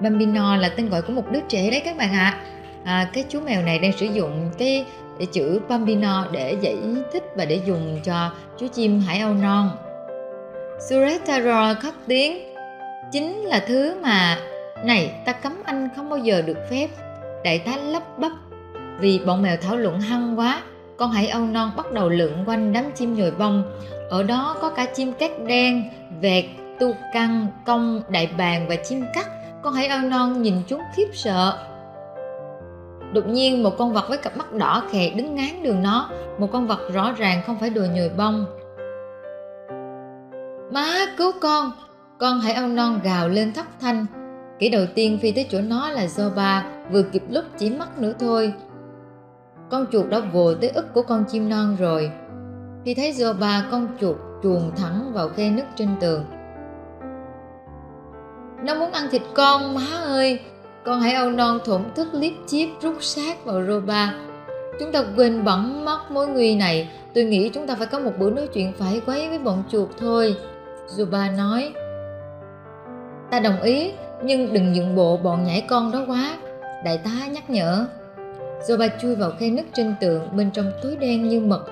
Bambino 0.00 0.56
là 0.56 0.68
tên 0.76 0.88
gọi 0.88 1.02
của 1.02 1.12
một 1.12 1.30
đứa 1.30 1.40
trẻ 1.48 1.70
đấy 1.70 1.82
các 1.84 1.96
bạn 1.96 2.12
ạ. 2.12 2.40
À, 2.84 3.10
cái 3.12 3.24
chú 3.28 3.40
mèo 3.40 3.62
này 3.62 3.78
đang 3.78 3.92
sử 3.92 4.06
dụng 4.06 4.50
cái 4.58 4.86
chữ 5.32 5.60
Bambino 5.68 6.26
để 6.32 6.56
giải 6.60 6.76
thích 7.12 7.24
và 7.36 7.44
để 7.44 7.60
dùng 7.66 8.00
cho 8.04 8.30
chú 8.58 8.66
chim 8.68 9.00
hải 9.00 9.20
âu 9.20 9.34
non. 9.34 9.70
Suretaro 10.88 11.74
khóc 11.74 11.94
tiếng. 12.06 12.38
Chính 13.12 13.44
là 13.44 13.64
thứ 13.66 13.94
mà 14.02 14.38
này 14.84 15.12
ta 15.24 15.32
cấm 15.32 15.52
anh 15.64 15.88
không 15.96 16.08
bao 16.08 16.18
giờ 16.18 16.42
được 16.42 16.58
phép. 16.70 16.88
Đại 17.44 17.58
tá 17.58 17.76
lắp 17.76 18.18
bắp 18.18 18.32
vì 19.00 19.20
bọn 19.26 19.42
mèo 19.42 19.56
thảo 19.56 19.76
luận 19.76 20.00
hăng 20.00 20.38
quá 20.38 20.62
con 21.00 21.10
hải 21.10 21.28
âu 21.28 21.46
non 21.46 21.70
bắt 21.76 21.92
đầu 21.92 22.08
lượn 22.08 22.44
quanh 22.46 22.72
đám 22.72 22.84
chim 22.94 23.14
nhồi 23.14 23.30
bông. 23.30 23.62
Ở 24.10 24.22
đó 24.22 24.56
có 24.60 24.70
cả 24.70 24.86
chim 24.94 25.12
cát 25.12 25.30
đen, 25.46 25.84
vẹt, 26.20 26.44
tu 26.80 26.92
căng 27.12 27.46
công 27.66 28.02
đại 28.08 28.30
bàng 28.38 28.68
và 28.68 28.76
chim 28.76 29.04
cắt. 29.14 29.26
Con 29.62 29.72
hải 29.72 29.86
âu 29.86 30.00
non 30.00 30.42
nhìn 30.42 30.54
chúng 30.66 30.80
khiếp 30.96 31.06
sợ. 31.12 31.58
Đột 33.12 33.26
nhiên, 33.26 33.62
một 33.62 33.78
con 33.78 33.92
vật 33.92 34.08
với 34.08 34.18
cặp 34.18 34.36
mắt 34.36 34.52
đỏ 34.52 34.82
khè 34.90 35.10
đứng 35.10 35.34
ngán 35.34 35.62
đường 35.62 35.82
nó. 35.82 36.10
Một 36.38 36.48
con 36.52 36.66
vật 36.66 36.80
rõ 36.92 37.12
ràng 37.12 37.42
không 37.46 37.56
phải 37.60 37.70
đồ 37.70 37.82
nhồi 37.94 38.10
bông. 38.16 38.46
Má, 40.72 41.06
cứu 41.18 41.32
con! 41.40 41.72
Con 42.18 42.40
hải 42.40 42.52
âu 42.52 42.68
non 42.68 43.00
gào 43.04 43.28
lên 43.28 43.52
thất 43.52 43.66
thanh. 43.80 44.06
Kỹ 44.58 44.68
đầu 44.68 44.84
tiên 44.94 45.18
phi 45.22 45.32
tới 45.32 45.46
chỗ 45.50 45.60
nó 45.60 45.88
là 45.90 46.06
Zoba, 46.06 46.60
vừa 46.90 47.02
kịp 47.02 47.22
lúc 47.30 47.44
chỉ 47.58 47.70
mắt 47.70 47.98
nữa 47.98 48.12
thôi 48.20 48.52
con 49.70 49.86
chuột 49.92 50.08
đã 50.08 50.20
vồ 50.32 50.54
tới 50.54 50.70
ức 50.70 50.86
của 50.94 51.02
con 51.02 51.24
chim 51.28 51.48
non 51.48 51.76
rồi. 51.80 52.10
Thì 52.84 52.94
thấy 52.94 53.12
Zoba 53.12 53.62
con 53.70 53.88
chuột 54.00 54.16
chuồn 54.42 54.72
thẳng 54.76 55.12
vào 55.12 55.28
khe 55.28 55.50
nứt 55.50 55.64
trên 55.76 55.88
tường. 56.00 56.24
Nó 58.64 58.74
muốn 58.74 58.92
ăn 58.92 59.08
thịt 59.10 59.22
con, 59.34 59.74
má 59.74 59.86
ơi! 60.04 60.40
Con 60.84 61.00
hãy 61.00 61.12
âu 61.12 61.30
non 61.30 61.58
thổn 61.64 61.82
thức 61.94 62.08
liếp 62.12 62.32
chiếp 62.46 62.68
rút 62.80 62.96
sát 63.00 63.44
vào 63.44 63.66
roba 63.66 64.14
chúng 64.80 64.92
ta 64.92 65.04
quên 65.16 65.44
bẵng 65.44 65.84
mất 65.84 66.10
mối 66.10 66.28
nguy 66.28 66.56
này. 66.56 66.88
Tôi 67.14 67.24
nghĩ 67.24 67.48
chúng 67.48 67.66
ta 67.66 67.74
phải 67.74 67.86
có 67.86 67.98
một 67.98 68.12
bữa 68.18 68.30
nói 68.30 68.48
chuyện 68.54 68.72
phải 68.78 69.00
quấy 69.06 69.28
với 69.28 69.38
bọn 69.38 69.62
chuột 69.70 69.88
thôi 69.98 70.36
Zuba 70.96 71.36
nói. 71.36 71.72
Ta 73.30 73.40
đồng 73.40 73.62
ý, 73.62 73.92
nhưng 74.22 74.52
đừng 74.52 74.72
nhượng 74.72 74.96
bộ 74.96 75.16
bọn 75.16 75.44
nhảy 75.44 75.66
con 75.68 75.92
đó 75.92 76.04
quá, 76.06 76.36
đại 76.84 76.98
tá 77.04 77.26
nhắc 77.32 77.50
nhở. 77.50 77.86
Rồi 78.62 78.78
bà 78.78 78.86
chui 79.00 79.14
vào 79.14 79.30
khe 79.38 79.50
nứt 79.50 79.64
trên 79.74 79.94
tượng 80.00 80.36
bên 80.36 80.50
trong 80.50 80.72
tối 80.82 80.96
đen 81.00 81.28
như 81.28 81.40
mực. 81.40 81.70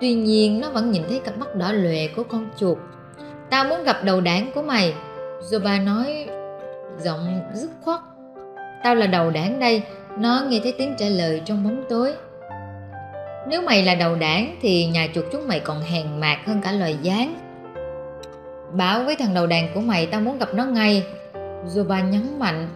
Tuy 0.00 0.14
nhiên, 0.14 0.60
nó 0.60 0.70
vẫn 0.70 0.90
nhìn 0.90 1.02
thấy 1.08 1.20
cặp 1.24 1.38
mắt 1.38 1.54
đỏ 1.54 1.72
lòe 1.72 2.08
của 2.16 2.22
con 2.22 2.48
chuột. 2.56 2.78
Tao 3.50 3.64
muốn 3.64 3.84
gặp 3.84 3.96
đầu 4.04 4.20
đảng 4.20 4.50
của 4.54 4.62
mày. 4.62 4.94
Rồi 5.40 5.60
bà 5.60 5.78
nói 5.78 6.26
giọng 6.98 7.40
dứt 7.54 7.70
khoát. 7.80 8.00
Tao 8.84 8.94
là 8.94 9.06
đầu 9.06 9.30
đảng 9.30 9.60
đây. 9.60 9.82
Nó 10.18 10.42
nghe 10.48 10.60
thấy 10.62 10.74
tiếng 10.78 10.94
trả 10.98 11.06
lời 11.06 11.42
trong 11.44 11.64
bóng 11.64 11.84
tối. 11.88 12.12
Nếu 13.48 13.62
mày 13.62 13.84
là 13.84 13.94
đầu 13.94 14.14
đảng 14.14 14.56
thì 14.62 14.86
nhà 14.86 15.08
chuột 15.14 15.24
chúng 15.32 15.48
mày 15.48 15.60
còn 15.60 15.80
hèn 15.80 16.20
mạt 16.20 16.38
hơn 16.46 16.60
cả 16.62 16.72
loài 16.72 16.96
gián. 17.02 17.34
Bảo 18.72 19.02
với 19.04 19.16
thằng 19.16 19.34
đầu 19.34 19.46
đàn 19.46 19.68
của 19.74 19.80
mày 19.80 20.06
tao 20.06 20.20
muốn 20.20 20.38
gặp 20.38 20.54
nó 20.54 20.64
ngay. 20.64 21.06
Rồi 21.66 21.84
bà 21.84 22.00
nhấn 22.00 22.38
mạnh. 22.38 22.68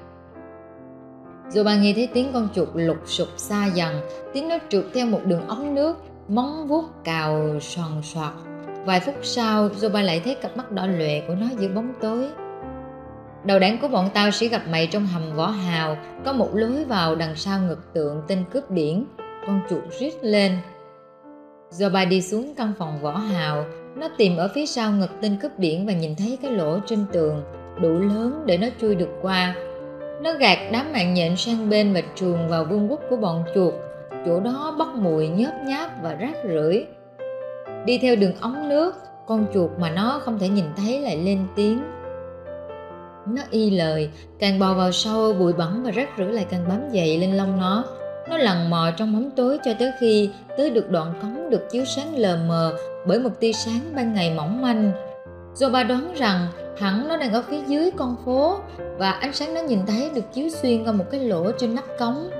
Zoba 1.54 1.80
nghe 1.80 1.92
thấy 1.96 2.08
tiếng 2.14 2.30
con 2.32 2.48
chuột 2.54 2.68
lục 2.74 2.96
sụp 3.06 3.28
xa 3.36 3.66
dần, 3.66 4.00
tiếng 4.32 4.48
nó 4.48 4.58
trượt 4.68 4.84
theo 4.94 5.06
một 5.06 5.20
đường 5.24 5.48
ống 5.48 5.74
nước, 5.74 5.96
móng 6.28 6.66
vuốt 6.68 6.84
cào 7.04 7.60
soàn 7.60 8.02
soạt. 8.02 8.32
Vài 8.84 9.00
phút 9.00 9.14
sau 9.22 9.68
Zoba 9.68 10.02
lại 10.02 10.20
thấy 10.24 10.34
cặp 10.34 10.56
mắt 10.56 10.72
đỏ 10.72 10.86
lệ 10.86 11.22
của 11.28 11.34
nó 11.34 11.46
giữa 11.58 11.68
bóng 11.68 11.92
tối. 12.00 12.28
Đầu 13.44 13.58
đảng 13.58 13.78
của 13.80 13.88
bọn 13.88 14.10
tao 14.14 14.30
sẽ 14.30 14.46
gặp 14.46 14.62
mày 14.68 14.86
trong 14.86 15.06
hầm 15.06 15.36
võ 15.36 15.46
hào, 15.46 15.96
có 16.24 16.32
một 16.32 16.48
lối 16.54 16.84
vào 16.84 17.14
đằng 17.14 17.36
sau 17.36 17.60
ngực 17.60 17.92
tượng 17.92 18.22
tên 18.28 18.44
cướp 18.52 18.70
biển. 18.70 19.06
Con 19.46 19.60
chuột 19.70 19.82
rít 19.98 20.14
lên. 20.22 20.52
Zoba 21.70 22.08
đi 22.08 22.22
xuống 22.22 22.54
căn 22.56 22.72
phòng 22.78 22.98
võ 23.02 23.16
hào, 23.16 23.64
nó 23.96 24.08
tìm 24.18 24.36
ở 24.36 24.50
phía 24.54 24.66
sau 24.66 24.92
ngực 24.92 25.10
tên 25.20 25.36
cướp 25.42 25.58
biển 25.58 25.86
và 25.86 25.92
nhìn 25.92 26.14
thấy 26.16 26.38
cái 26.42 26.50
lỗ 26.50 26.78
trên 26.86 27.04
tường, 27.12 27.42
đủ 27.82 27.88
lớn 27.88 28.42
để 28.46 28.58
nó 28.58 28.66
chui 28.80 28.94
được 28.94 29.10
qua 29.22 29.54
nó 30.22 30.32
gạt 30.32 30.58
đám 30.72 30.92
mạng 30.92 31.14
nhện 31.14 31.36
sang 31.36 31.70
bên 31.70 31.92
và 31.92 32.00
truồng 32.14 32.48
vào 32.48 32.64
vương 32.64 32.90
quốc 32.90 33.00
của 33.10 33.16
bọn 33.16 33.44
chuột. 33.54 33.74
Chỗ 34.26 34.40
đó 34.40 34.74
bốc 34.78 34.88
mùi 34.94 35.28
nhớp 35.28 35.52
nháp 35.64 36.02
và 36.02 36.14
rác 36.14 36.34
rưởi. 36.48 36.86
Đi 37.86 37.98
theo 37.98 38.16
đường 38.16 38.32
ống 38.40 38.68
nước, 38.68 38.94
con 39.26 39.46
chuột 39.54 39.70
mà 39.78 39.90
nó 39.90 40.20
không 40.24 40.38
thể 40.38 40.48
nhìn 40.48 40.64
thấy 40.76 41.00
lại 41.00 41.16
lên 41.16 41.38
tiếng. 41.56 41.82
Nó 43.26 43.42
y 43.50 43.70
lời, 43.70 44.10
càng 44.38 44.58
bò 44.58 44.74
vào 44.74 44.92
sâu 44.92 45.32
bụi 45.32 45.52
bẩn 45.52 45.82
và 45.84 45.90
rác 45.90 46.08
rưởi 46.18 46.32
lại 46.32 46.46
càng 46.50 46.64
bám 46.68 46.80
dày 46.92 47.18
lên 47.18 47.32
lông 47.32 47.58
nó. 47.58 47.84
Nó 48.28 48.36
lằn 48.36 48.70
mò 48.70 48.90
trong 48.96 49.12
bóng 49.12 49.30
tối 49.36 49.58
cho 49.64 49.72
tới 49.78 49.90
khi 50.00 50.30
tới 50.56 50.70
được 50.70 50.90
đoạn 50.90 51.14
cống 51.22 51.50
được 51.50 51.70
chiếu 51.70 51.84
sáng 51.84 52.16
lờ 52.16 52.38
mờ 52.48 52.74
bởi 53.06 53.18
một 53.18 53.40
tia 53.40 53.52
sáng 53.52 53.80
ban 53.94 54.14
ngày 54.14 54.34
mỏng 54.36 54.62
manh. 54.62 54.92
Zoba 55.54 55.86
đoán 55.86 56.14
rằng 56.14 56.46
hẳn 56.78 57.08
nó 57.08 57.16
đang 57.16 57.32
ở 57.32 57.42
phía 57.42 57.60
dưới 57.66 57.90
con 57.90 58.16
phố 58.24 58.58
và 58.98 59.10
ánh 59.10 59.32
sáng 59.32 59.54
nó 59.54 59.60
nhìn 59.60 59.86
thấy 59.86 60.10
được 60.14 60.32
chiếu 60.34 60.48
xuyên 60.48 60.84
qua 60.84 60.92
một 60.92 61.04
cái 61.10 61.20
lỗ 61.20 61.52
trên 61.52 61.74
nắp 61.74 61.84
cống. 61.98 62.30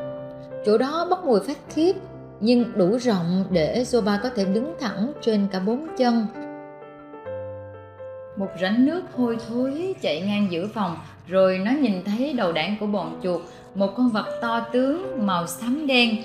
Chỗ 0.67 0.79
đó 0.79 1.07
bốc 1.11 1.25
mùi 1.25 1.41
phát 1.41 1.59
khiếp 1.75 1.93
nhưng 2.41 2.73
đủ 2.77 2.97
rộng 2.97 3.45
để 3.51 3.85
Zoba 3.87 4.19
có 4.23 4.29
thể 4.29 4.45
đứng 4.45 4.75
thẳng 4.81 5.13
trên 5.23 5.49
cả 5.53 5.61
bốn 5.61 5.87
chân. 5.99 6.27
Một 8.37 8.49
rãnh 8.61 8.87
nước 8.87 9.03
hôi 9.17 9.37
thối 9.49 9.95
chạy 10.03 10.21
ngang 10.21 10.47
giữa 10.51 10.67
phòng 10.75 10.97
rồi 11.27 11.59
nó 11.59 11.71
nhìn 11.71 12.05
thấy 12.05 12.33
đầu 12.33 12.53
đạn 12.53 12.77
của 12.81 12.87
bọn 12.87 13.21
chuột, 13.23 13.41
một 13.75 13.97
con 13.97 14.09
vật 14.09 14.39
to 14.43 14.61
tướng 14.73 15.27
màu 15.27 15.47
xám 15.47 15.87
đen. 15.87 16.17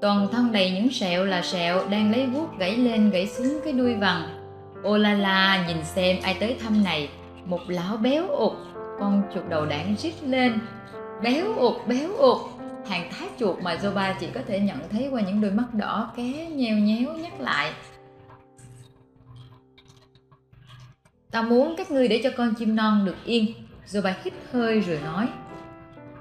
Toàn 0.00 0.28
thân 0.32 0.52
đầy 0.52 0.70
những 0.70 0.92
sẹo 0.92 1.24
là 1.24 1.42
sẹo 1.42 1.88
đang 1.88 2.12
lấy 2.12 2.26
vuốt 2.26 2.58
gãy 2.58 2.76
lên 2.76 3.10
gãy 3.10 3.26
xuống 3.26 3.60
cái 3.64 3.72
đuôi 3.72 3.94
vằn. 3.94 4.22
Ô 4.82 4.96
la 4.96 5.14
la 5.14 5.64
nhìn 5.68 5.84
xem 5.84 6.16
ai 6.22 6.36
tới 6.40 6.56
thăm 6.62 6.84
này, 6.84 7.08
một 7.44 7.60
lão 7.68 7.96
béo 7.96 8.28
ụt, 8.28 8.52
con 8.98 9.22
chuột 9.34 9.44
đầu 9.48 9.66
đạn 9.66 9.96
rít 9.98 10.14
lên. 10.22 10.58
Béo 11.22 11.54
ụt, 11.56 11.76
béo 11.86 12.16
ụt, 12.16 12.38
hàng 12.88 13.10
thái 13.10 13.28
chuột 13.38 13.62
mà 13.62 13.74
Zoba 13.74 14.14
chỉ 14.20 14.26
có 14.34 14.40
thể 14.46 14.60
nhận 14.60 14.78
thấy 14.90 15.08
qua 15.10 15.20
những 15.20 15.40
đôi 15.40 15.50
mắt 15.50 15.74
đỏ 15.74 16.12
ké 16.16 16.46
nheo 16.46 16.76
nhéo 16.76 17.12
nhắc 17.12 17.40
lại. 17.40 17.72
Tao 21.30 21.42
muốn 21.42 21.74
các 21.76 21.90
ngươi 21.90 22.08
để 22.08 22.20
cho 22.24 22.30
con 22.36 22.54
chim 22.54 22.76
non 22.76 23.04
được 23.04 23.16
yên, 23.24 23.46
Zoba 23.86 24.12
hít 24.24 24.34
hơi 24.52 24.80
rồi 24.80 24.98
nói. 25.04 25.28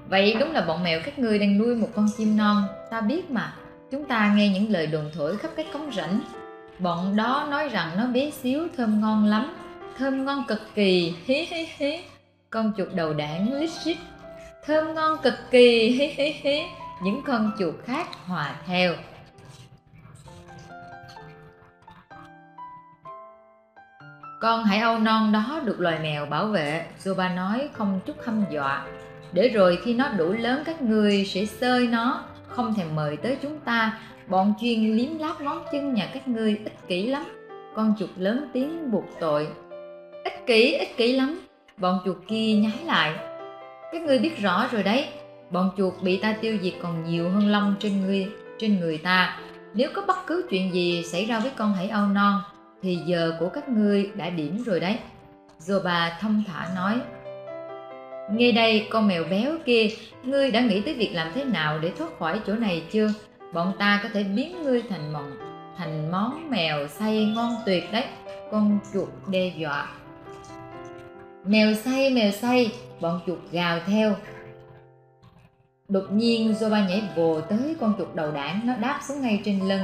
Vậy 0.10 0.36
đúng 0.40 0.52
là 0.52 0.62
bọn 0.62 0.84
mèo 0.84 1.00
các 1.06 1.20
ngươi 1.20 1.40
đang 1.40 1.58
nuôi 1.58 1.76
một 1.76 1.88
con 1.96 2.08
chim 2.18 2.38
non. 2.38 2.64
Ta 2.90 3.02
biết 3.02 3.32
mà. 3.32 3.54
Chúng 3.92 4.06
ta 4.06 4.34
nghe 4.36 4.50
những 4.50 4.72
lời 4.72 4.88
đồn 4.88 5.06
thổi 5.14 5.38
khắp 5.38 5.52
các 5.56 5.66
cống 5.74 5.92
rãnh. 5.92 6.20
Bọn 6.80 7.16
đó 7.16 7.48
nói 7.52 7.70
rằng 7.70 7.92
nó 7.98 8.08
bé 8.08 8.32
xíu 8.32 8.68
thơm 8.78 9.02
ngon 9.02 9.26
lắm. 9.26 9.54
Thơm 10.00 10.26
ngon 10.26 10.44
cực 10.48 10.62
kỳ 10.76 11.16
hí 11.26 11.36
hí 11.36 11.68
hí 11.78 12.00
Con 12.50 12.74
chuột 12.78 12.88
đầu 12.96 13.14
đảng 13.14 13.54
lít 13.54 13.70
xít 13.70 13.98
Thơm 14.66 14.94
ngon 14.94 15.18
cực 15.24 15.34
kỳ 15.52 15.90
hí 15.90 16.08
hí 16.08 16.32
hí 16.32 16.62
Những 17.04 17.22
con 17.28 17.52
chuột 17.60 17.76
khác 17.86 18.08
hòa 18.26 18.56
theo 18.66 18.94
Con 24.42 24.64
hải 24.64 24.80
âu 24.80 24.98
non 24.98 25.32
đó 25.32 25.62
được 25.66 25.80
loài 25.80 26.00
mèo 26.00 26.26
bảo 26.26 26.48
vệ, 26.48 26.86
Zoba 27.04 27.36
nói 27.36 27.70
không 27.74 28.00
chút 28.06 28.16
hăm 28.26 28.46
dọa. 28.52 28.86
Để 29.34 29.50
rồi 29.50 29.80
khi 29.84 29.94
nó 29.94 30.10
đủ 30.10 30.32
lớn 30.32 30.64
các 30.66 30.82
người 30.82 31.26
sẽ 31.26 31.46
sơi 31.46 31.88
nó, 31.88 32.24
không 32.48 32.74
thèm 32.74 32.96
mời 32.96 33.18
tới 33.18 33.38
chúng 33.42 33.60
ta. 33.60 34.00
Bọn 34.28 34.54
chuyên 34.62 34.98
liếm 34.98 35.18
láp 35.18 35.42
ngón 35.42 35.64
chân 35.72 35.94
nhà 35.94 36.10
các 36.14 36.28
ngươi 36.28 36.60
ích 36.64 36.88
kỷ 36.88 37.08
lắm. 37.08 37.24
Con 37.76 37.94
chuột 38.00 38.10
lớn 38.18 38.50
tiếng 38.54 38.92
buộc 38.92 39.06
tội. 39.20 39.48
Ích 40.30 40.46
kỷ, 40.46 40.74
ích 40.74 40.98
kỷ 40.98 41.14
lắm. 41.14 41.40
Bọn 41.78 42.00
chuột 42.06 42.18
kia 42.28 42.54
nhái 42.54 42.86
lại. 42.86 43.14
Các 43.92 44.02
ngươi 44.02 44.20
biết 44.20 44.38
rõ 44.38 44.68
rồi 44.72 44.84
đấy, 44.84 45.06
bọn 45.50 45.72
chuột 45.78 45.94
bị 46.02 46.18
ta 46.18 46.36
tiêu 46.42 46.58
diệt 46.62 46.74
còn 46.82 47.04
nhiều 47.04 47.30
hơn 47.30 47.48
lông 47.48 47.76
trên 47.80 48.02
người 48.02 48.28
trên 48.60 48.80
người 48.80 48.98
ta. 48.98 49.40
Nếu 49.74 49.90
có 49.94 50.02
bất 50.08 50.18
cứ 50.28 50.48
chuyện 50.50 50.74
gì 50.74 51.04
xảy 51.04 51.26
ra 51.26 51.40
với 51.40 51.52
con 51.58 51.74
hải 51.74 51.90
âu 51.90 52.08
non, 52.08 52.42
thì 52.82 52.96
giờ 53.06 53.38
của 53.40 53.50
các 53.50 53.70
ngươi 53.70 54.12
đã 54.16 54.30
điểm 54.30 54.64
rồi 54.66 54.80
đấy 54.80 54.98
Zoba 55.60 56.10
thông 56.20 56.44
thả 56.48 56.68
nói 56.76 57.00
Nghe 58.32 58.52
đây 58.52 58.88
con 58.90 59.08
mèo 59.08 59.24
béo 59.30 59.52
kia 59.66 59.88
Ngươi 60.24 60.52
đã 60.52 60.62
nghĩ 60.62 60.82
tới 60.82 60.94
việc 60.94 61.10
làm 61.14 61.32
thế 61.36 61.44
nào 61.44 61.80
để 61.80 61.92
thoát 61.98 62.20
khỏi 62.20 62.42
chỗ 62.48 62.54
này 62.54 62.84
chưa 62.92 63.14
Bọn 63.54 63.74
ta 63.80 64.00
có 64.04 64.10
thể 64.14 64.24
biến 64.24 64.64
ngươi 64.64 64.82
thành 64.90 65.14
món 65.14 65.32
Thành 65.78 66.12
món 66.12 66.50
mèo 66.50 66.88
xay 66.88 67.26
ngon 67.36 67.56
tuyệt 67.66 67.92
đấy 67.92 68.06
Con 68.52 68.80
chuột 68.94 69.10
đe 69.28 69.52
dọa 69.58 69.88
Mèo 71.50 71.74
say 71.74 72.10
mèo 72.10 72.32
say, 72.32 72.72
Bọn 73.02 73.20
chuột 73.28 73.40
gào 73.52 73.80
theo. 73.88 74.16
Đột 75.88 76.06
nhiên 76.12 76.54
Zoba 76.54 76.88
nhảy 76.88 77.04
vồ 77.16 77.42
tới 77.42 77.76
con 77.80 77.94
chuột 77.98 78.08
đầu 78.16 78.32
đảng 78.32 78.62
Nó 78.66 78.76
đáp 78.76 79.00
xuống 79.08 79.22
ngay 79.22 79.42
trên 79.46 79.68
lưng. 79.68 79.82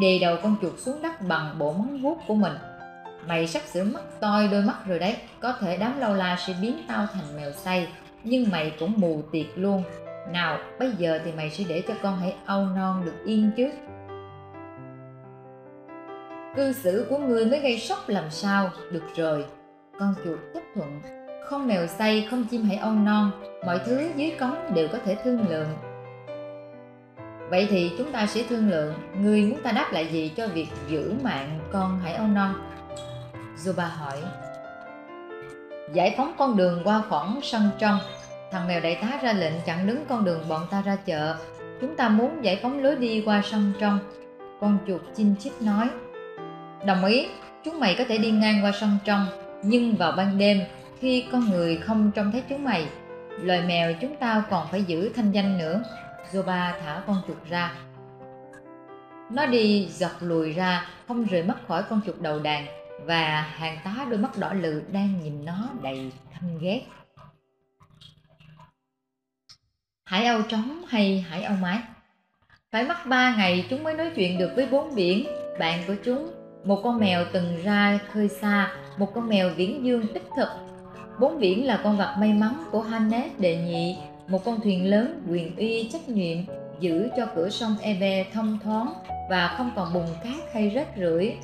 Đè 0.00 0.18
đầu 0.20 0.36
con 0.42 0.56
chuột 0.62 0.78
xuống 0.78 1.02
đất 1.02 1.20
bằng 1.28 1.58
bộ 1.58 1.72
móng 1.72 2.02
vuốt 2.02 2.18
của 2.26 2.34
mình. 2.34 2.52
Mày 3.26 3.46
sắp 3.46 3.62
sửa 3.72 3.84
mất 3.84 4.20
toi 4.20 4.48
đôi 4.48 4.62
mắt 4.62 4.76
rồi 4.86 4.98
đấy 4.98 5.16
có 5.40 5.52
thể 5.60 5.76
đám 5.76 6.00
lâu 6.00 6.14
la 6.14 6.36
sẽ 6.46 6.54
biến 6.62 6.78
tao 6.88 7.06
thành 7.12 7.36
mèo 7.36 7.52
say 7.52 7.88
nhưng 8.24 8.50
mày 8.50 8.72
cũng 8.80 8.92
mù 8.96 9.22
tiệt 9.32 9.46
luôn. 9.54 9.82
Nào 10.32 10.58
bây 10.78 10.90
giờ 10.98 11.20
thì 11.24 11.32
mày 11.32 11.50
sẽ 11.50 11.64
để 11.68 11.82
cho 11.88 11.94
con 12.02 12.18
hãy 12.18 12.34
âu 12.46 12.66
non 12.66 13.02
được 13.04 13.24
yên 13.24 13.50
chứ. 13.56 13.70
Cư 16.56 16.72
xử 16.72 17.06
của 17.10 17.18
ngươi 17.18 17.46
mới 17.46 17.60
gây 17.60 17.78
sốc 17.78 18.08
làm 18.08 18.30
sao? 18.30 18.70
Được 18.92 19.04
rồi 19.16 19.44
con 19.98 20.14
chuột 20.24 20.38
chấp 20.54 20.60
thuận. 20.74 21.00
Không 21.44 21.66
mèo 21.66 21.86
say 21.86 22.26
không 22.30 22.44
chim 22.50 22.62
hãy 22.62 22.76
âu 22.76 22.92
non 22.92 23.30
mọi 23.66 23.80
thứ 23.86 24.10
dưới 24.16 24.30
cống 24.40 24.74
đều 24.74 24.88
có 24.88 24.98
thể 25.04 25.16
thương 25.24 25.48
lượng. 25.48 25.68
Vậy 27.50 27.66
thì 27.70 27.92
chúng 27.98 28.12
ta 28.12 28.26
sẽ 28.26 28.42
thương 28.48 28.70
lượng 28.70 28.94
Người 29.20 29.42
muốn 29.42 29.60
ta 29.62 29.72
đáp 29.72 29.92
lại 29.92 30.06
gì 30.06 30.32
cho 30.36 30.48
việc 30.48 30.68
giữ 30.88 31.14
mạng 31.22 31.58
con 31.72 32.00
hải 32.00 32.14
âu 32.14 32.26
non? 32.26 32.54
Zuba 33.64 33.88
hỏi. 33.88 34.22
Giải 35.92 36.14
phóng 36.16 36.34
con 36.38 36.56
đường 36.56 36.80
qua 36.84 37.02
khoảng 37.08 37.40
sân 37.42 37.70
trong. 37.78 37.98
Thằng 38.52 38.68
mèo 38.68 38.80
đại 38.80 38.98
tá 39.02 39.18
ra 39.22 39.32
lệnh 39.32 39.54
chặn 39.66 39.86
đứng 39.86 40.04
con 40.08 40.24
đường 40.24 40.44
bọn 40.48 40.66
ta 40.70 40.82
ra 40.82 40.96
chợ. 40.96 41.36
Chúng 41.80 41.96
ta 41.96 42.08
muốn 42.08 42.44
giải 42.44 42.58
phóng 42.62 42.82
lối 42.82 42.96
đi 42.96 43.22
qua 43.26 43.42
sân 43.44 43.72
trong. 43.80 43.98
Con 44.60 44.78
chuột 44.86 45.00
chinh 45.16 45.34
chích 45.40 45.62
nói. 45.62 45.88
Đồng 46.86 47.04
ý, 47.04 47.28
chúng 47.64 47.80
mày 47.80 47.94
có 47.98 48.04
thể 48.08 48.18
đi 48.18 48.30
ngang 48.30 48.64
qua 48.64 48.72
sân 48.80 48.90
trong. 49.04 49.26
Nhưng 49.66 49.96
vào 49.96 50.12
ban 50.12 50.38
đêm, 50.38 50.60
khi 51.00 51.24
con 51.32 51.50
người 51.50 51.76
không 51.76 52.10
trông 52.14 52.32
thấy 52.32 52.42
chúng 52.48 52.64
mày 52.64 52.88
Loài 53.42 53.62
mèo 53.62 53.92
chúng 54.00 54.16
ta 54.16 54.42
còn 54.50 54.66
phải 54.70 54.82
giữ 54.82 55.12
thanh 55.16 55.32
danh 55.32 55.58
nữa 55.58 55.82
Zoba 56.32 56.72
thả 56.80 57.02
con 57.06 57.16
chuột 57.28 57.36
ra. 57.50 57.74
Nó 59.30 59.46
đi 59.46 59.88
giật 59.90 60.12
lùi 60.20 60.52
ra, 60.52 60.88
không 61.08 61.24
rời 61.24 61.42
mắt 61.42 61.56
khỏi 61.68 61.82
con 61.82 62.00
chuột 62.06 62.20
đầu 62.20 62.38
đàn. 62.38 62.66
và 63.04 63.40
hàng 63.40 63.78
tá 63.84 64.06
đôi 64.10 64.18
mắt 64.18 64.38
đỏ 64.38 64.52
lự 64.52 64.82
đang 64.92 65.20
nhìn 65.22 65.44
nó 65.44 65.68
đầy 65.82 66.12
căm 66.34 66.58
ghét 66.58 66.82
hải 70.04 70.26
âu 70.26 70.42
trống 70.42 70.82
hay 70.88 71.20
hải 71.20 71.42
âu 71.42 71.56
mái 71.62 71.78
phải 72.72 72.84
mất 72.84 73.06
ba 73.06 73.36
ngày 73.36 73.66
chúng 73.70 73.84
mới 73.84 73.94
nói 73.94 74.10
chuyện 74.16 74.38
được 74.38 74.50
với 74.56 74.66
bốn 74.66 74.94
biển 74.94 75.26
bạn 75.58 75.80
của 75.86 75.94
chúng 76.04 76.30
một 76.64 76.80
con 76.84 76.98
mèo 76.98 77.24
từng 77.32 77.62
ra 77.62 77.98
khơi 78.12 78.28
xa 78.28 78.76
một 78.98 79.14
con 79.14 79.28
mèo 79.28 79.48
viễn 79.56 79.84
dương 79.84 80.06
đích 80.14 80.28
thực. 80.36 80.48
Bốn 81.20 81.40
biển 81.40 81.66
là 81.66 81.80
con 81.84 81.96
vật 81.96 82.14
may 82.18 82.32
mắn 82.32 82.64
của 82.70 82.80
hannes 82.80 83.32
đệ 83.38 83.56
nhị. 83.56 83.96
Một 84.28 84.44
con 84.44 84.60
thuyền 84.60 84.90
lớn 84.90 85.22
quyền 85.30 85.56
uy 85.56 85.88
trách 85.92 86.08
nhiệm, 86.08 86.38
giữ 86.80 87.08
cho 87.16 87.26
cửa 87.34 87.48
sông 87.48 87.76
ebe 87.80 88.24
thông 88.32 88.58
thoáng 88.64 88.92
và 89.30 89.54
không 89.58 89.70
còn 89.76 89.94
bùn 89.94 90.06
cát 90.24 90.54
hay 90.54 90.70
rác 90.70 90.88
rưởi. 90.96 91.36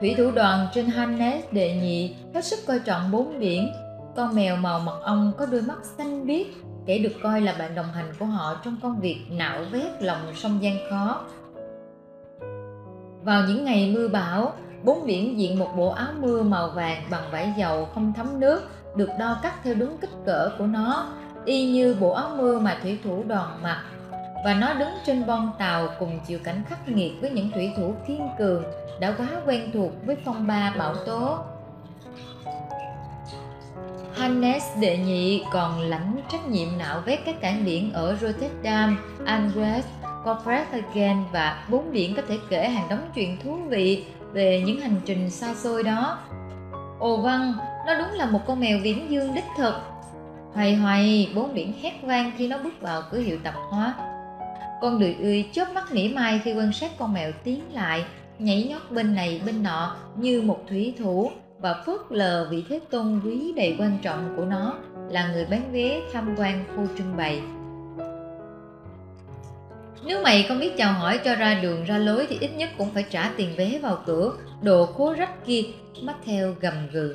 Thủy 0.00 0.14
thủ 0.18 0.30
đoàn 0.30 0.66
trên 0.74 0.86
hannes 0.86 1.44
đệ 1.52 1.76
nhị 1.76 2.14
hết 2.34 2.44
sức 2.44 2.58
coi 2.66 2.78
trọng 2.78 3.10
bốn 3.10 3.38
biển. 3.38 3.72
Con 4.16 4.34
mèo 4.34 4.56
màu 4.56 4.80
mật 4.80 5.00
ong 5.02 5.32
có 5.38 5.46
đôi 5.46 5.62
mắt 5.62 5.78
xanh 5.98 6.26
biếc, 6.26 6.46
kẻ 6.86 6.98
được 6.98 7.12
coi 7.22 7.40
là 7.40 7.54
bạn 7.58 7.74
đồng 7.74 7.92
hành 7.94 8.12
của 8.18 8.26
họ 8.26 8.60
trong 8.64 8.76
công 8.82 9.00
việc 9.00 9.20
nạo 9.30 9.60
vét 9.72 10.02
lòng 10.02 10.18
sông 10.34 10.58
gian 10.62 10.76
khó. 10.90 11.24
Vào 13.22 13.44
những 13.48 13.64
ngày 13.64 13.90
mưa 13.94 14.08
bão 14.08 14.52
bốn 14.84 15.06
biển 15.06 15.38
diện 15.38 15.58
một 15.58 15.68
bộ 15.76 15.88
áo 15.88 16.12
mưa 16.20 16.42
màu 16.42 16.68
vàng 16.68 17.02
bằng 17.10 17.30
vải 17.30 17.52
dầu 17.56 17.88
không 17.94 18.12
thấm 18.16 18.40
nước 18.40 18.68
được 18.96 19.08
đo 19.18 19.36
cắt 19.42 19.54
theo 19.64 19.74
đúng 19.74 19.98
kích 19.98 20.10
cỡ 20.26 20.50
của 20.58 20.66
nó 20.66 21.06
y 21.44 21.72
như 21.72 21.96
bộ 22.00 22.10
áo 22.10 22.30
mưa 22.36 22.58
mà 22.58 22.78
thủy 22.82 22.98
thủ 23.04 23.22
đoàn 23.26 23.58
mặc. 23.62 23.84
Và 24.44 24.54
nó 24.54 24.74
đứng 24.74 24.88
trên 25.06 25.26
bon 25.26 25.50
tàu 25.58 25.88
cùng 25.98 26.20
chịu 26.26 26.38
cảnh 26.44 26.62
khắc 26.68 26.88
nghiệt 26.88 27.12
với 27.20 27.30
những 27.30 27.50
thủy 27.50 27.72
thủ 27.76 27.94
kiên 28.06 28.28
cường 28.38 28.64
đã 29.00 29.14
quá 29.18 29.28
quen 29.46 29.70
thuộc 29.74 29.92
với 30.06 30.16
phong 30.24 30.46
ba 30.46 30.74
bão 30.78 30.94
tố. 30.94 31.38
Hannes 34.14 34.62
đệ 34.80 34.98
nhị 34.98 35.44
còn 35.52 35.80
lãnh 35.80 36.20
trách 36.32 36.48
nhiệm 36.48 36.68
nạo 36.78 37.00
vét 37.00 37.20
các 37.24 37.40
cảng 37.40 37.64
biển 37.64 37.92
ở 37.92 38.16
Rotterdam, 38.20 38.98
Antwerp, 39.26 39.82
Copenhagen 40.24 41.16
và 41.32 41.64
bốn 41.70 41.92
biển 41.92 42.14
có 42.14 42.22
thể 42.28 42.38
kể 42.48 42.68
hàng 42.68 42.86
đống 42.90 43.10
chuyện 43.14 43.36
thú 43.42 43.58
vị 43.68 44.04
về 44.34 44.62
những 44.66 44.80
hành 44.80 45.00
trình 45.04 45.30
xa 45.30 45.54
xôi 45.54 45.82
đó. 45.82 46.18
Ồ 46.98 47.16
vâng, 47.16 47.54
nó 47.86 47.94
đúng 47.94 48.10
là 48.12 48.26
một 48.26 48.40
con 48.46 48.60
mèo 48.60 48.78
viễn 48.82 49.10
dương 49.10 49.34
đích 49.34 49.44
thực. 49.56 49.74
Hoài 50.52 50.74
hoài, 50.74 51.32
bốn 51.34 51.54
biển 51.54 51.72
hét 51.82 51.92
vang 52.02 52.32
khi 52.36 52.48
nó 52.48 52.58
bước 52.58 52.80
vào 52.80 53.02
cửa 53.10 53.18
hiệu 53.18 53.38
tạp 53.44 53.54
hóa. 53.70 53.94
Con 54.82 54.98
đười 54.98 55.16
ươi 55.20 55.48
chớp 55.52 55.72
mắt 55.74 55.92
mỉa 55.92 56.08
mai 56.14 56.40
khi 56.44 56.54
quan 56.54 56.72
sát 56.72 56.90
con 56.98 57.12
mèo 57.12 57.32
tiến 57.44 57.60
lại, 57.72 58.04
nhảy 58.38 58.68
nhót 58.70 58.90
bên 58.90 59.14
này 59.14 59.42
bên 59.46 59.62
nọ 59.62 59.96
như 60.16 60.42
một 60.42 60.60
thủy 60.68 60.94
thủ 60.98 61.30
và 61.58 61.82
phớt 61.86 62.00
lờ 62.10 62.48
vị 62.50 62.64
thế 62.68 62.80
tôn 62.90 63.20
quý 63.24 63.52
đầy 63.56 63.76
quan 63.78 63.98
trọng 64.02 64.34
của 64.36 64.44
nó 64.44 64.74
là 65.10 65.28
người 65.32 65.46
bán 65.50 65.72
vé 65.72 66.00
tham 66.12 66.34
quan 66.38 66.64
khu 66.76 66.86
trưng 66.98 67.16
bày 67.16 67.42
nếu 70.06 70.22
mày 70.22 70.42
không 70.42 70.58
biết 70.58 70.76
chào 70.76 70.92
hỏi 70.92 71.18
cho 71.18 71.34
ra 71.34 71.54
đường, 71.54 71.84
ra 71.84 71.98
lối 71.98 72.26
thì 72.28 72.38
ít 72.40 72.50
nhất 72.56 72.70
cũng 72.78 72.90
phải 72.94 73.04
trả 73.10 73.30
tiền 73.36 73.54
vé 73.56 73.78
vào 73.82 74.02
cửa. 74.06 74.32
Đồ 74.62 74.86
khố 74.86 75.14
rách 75.18 75.46
kia 75.46 75.62
mắt 76.02 76.14
theo 76.26 76.54
gầm 76.60 76.74
gừ. 76.92 77.14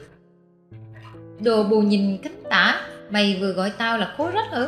Đồ 1.39 1.63
bù 1.63 1.81
nhìn 1.81 2.17
cánh 2.23 2.43
tả, 2.49 2.81
mày 3.09 3.37
vừa 3.41 3.51
gọi 3.51 3.71
tao 3.77 3.97
là 3.97 4.13
khố 4.17 4.29
rách 4.33 4.51
hả? 4.51 4.67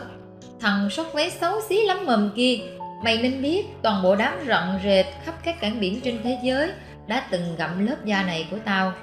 thằng 0.60 0.90
sót 0.90 1.14
vé 1.14 1.30
xấu 1.30 1.62
xí 1.70 1.86
lắm 1.86 2.06
mầm 2.06 2.32
kia. 2.36 2.58
Mày 3.04 3.18
nên 3.18 3.42
biết, 3.42 3.66
toàn 3.82 4.04
bộ 4.04 4.16
đám 4.16 4.34
rận 4.48 4.64
rệt 4.84 5.06
khắp 5.26 5.36
các 5.44 5.60
cảng 5.62 5.80
biển 5.80 6.02
trên 6.02 6.20
thế 6.24 6.38
giới 6.44 6.72
đã 7.08 7.24
từng 7.32 7.56
gặm 7.58 7.86
lớp 7.86 8.06
da 8.06 8.24
này 8.24 8.48
của 8.52 8.58
tao. 8.66 8.94